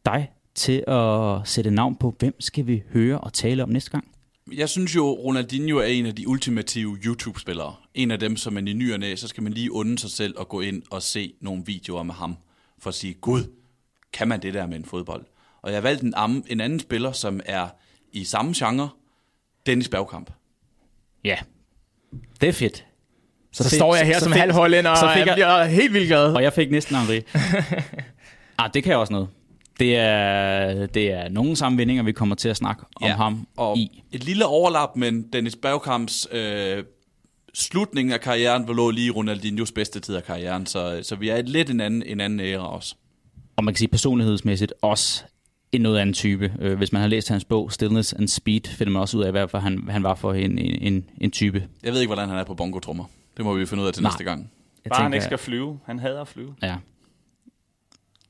[0.05, 4.07] dig til at sætte navn på, hvem skal vi høre og tale om næste gang?
[4.53, 7.75] Jeg synes jo, Ronaldinho er en af de ultimative YouTube-spillere.
[7.93, 10.09] En af dem, som man i ny og næ, så skal man lige unde sig
[10.11, 12.37] selv og gå ind og se nogle videoer med ham.
[12.79, 13.43] For at sige, gud,
[14.13, 15.25] kan man det der med en fodbold?
[15.61, 17.67] Og jeg har valgt en, am- en anden spiller, som er
[18.11, 18.89] i samme genre,
[19.65, 20.29] Dennis Bergkamp.
[21.23, 21.37] Ja,
[22.41, 22.85] det er fedt.
[23.51, 25.27] Så, så fik- står jeg her så som fik- halv hollænder, så og fik jeg
[25.27, 26.33] jeg- bliver helt vildt glad.
[26.33, 27.21] Og jeg fik næsten Henri.
[28.59, 29.27] ah, det kan også noget.
[29.79, 33.77] Det er, det er nogle sammenvendinger, vi kommer til at snakke om Ja, ham Og
[33.77, 34.03] i.
[34.11, 36.83] et lille overlap, men Dennis Bergkamps øh,
[37.53, 41.29] slutning af karrieren var lå lige i Ronaldinhos bedste tid af karrieren, så, så vi
[41.29, 42.95] er et lidt en anden, en anden æra også.
[43.55, 45.23] Og man kan sige personlighedsmæssigt også
[45.71, 46.53] en noget anden type.
[46.59, 49.31] Øh, Hvis man har læst hans bog, Stillness and Speed, finder man også ud af,
[49.31, 51.67] hvad for han, han var for en, en, en, type.
[51.83, 53.05] Jeg ved ikke, hvordan han er på bongotrummer.
[53.37, 54.11] Det må vi finde ud af til Nej.
[54.11, 54.51] næste gang.
[54.85, 55.79] Jeg Bare han tænker- ikke skal flyve.
[55.85, 56.55] Han hader at flyve.
[56.61, 56.75] Ja.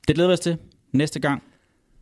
[0.08, 0.56] Det glæder vi os til.
[0.94, 1.42] Næste gang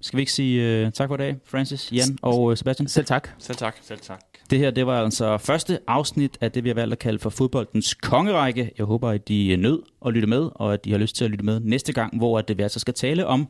[0.00, 2.88] skal vi ikke sige uh, tak for i dag, Francis, Jan og uh, Sebastian.
[2.88, 3.28] Selv tak.
[3.38, 3.76] Selv tak.
[3.82, 4.20] Selv tak.
[4.50, 7.30] Det her, det var altså første afsnit af det, vi har valgt at kalde for
[7.30, 8.70] fodboldens kongerække.
[8.78, 11.30] Jeg håber, at de nød at lytte med, og at de har lyst til at
[11.30, 13.48] lytte med næste gang, hvor at det vi altså skal tale om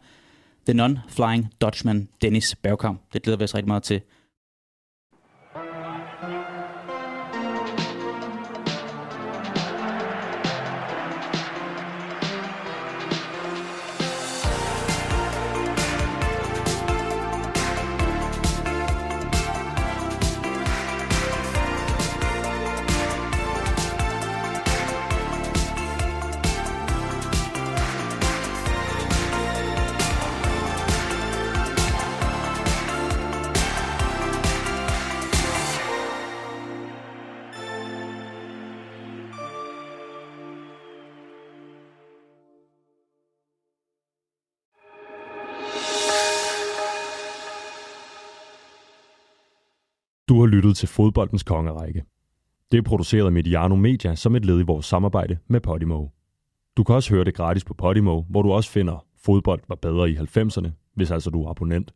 [0.68, 3.00] The Non-Flying Dutchman Dennis Bergkamp.
[3.12, 4.00] Det glæder vi os rigtig meget til.
[50.62, 52.04] Lyttet til Fodboldens Kongerække.
[52.72, 56.06] Det er produceret af Mediano Media som et led i vores samarbejde med Podimo.
[56.76, 60.10] Du kan også høre det gratis på Podimo, hvor du også finder Fodbold var bedre
[60.10, 61.94] i 90'erne, hvis altså du er abonnent.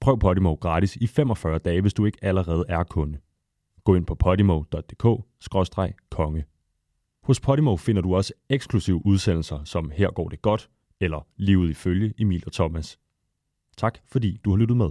[0.00, 3.18] Prøv Podimo gratis i 45 dage, hvis du ikke allerede er kunde.
[3.84, 6.44] Gå ind på podimo.dk-konge.
[7.22, 10.70] Hos Podimo finder du også eksklusive udsendelser, som Her går det godt,
[11.00, 12.98] eller Livet i følge Emil og Thomas.
[13.76, 14.90] Tak fordi du har lyttet med.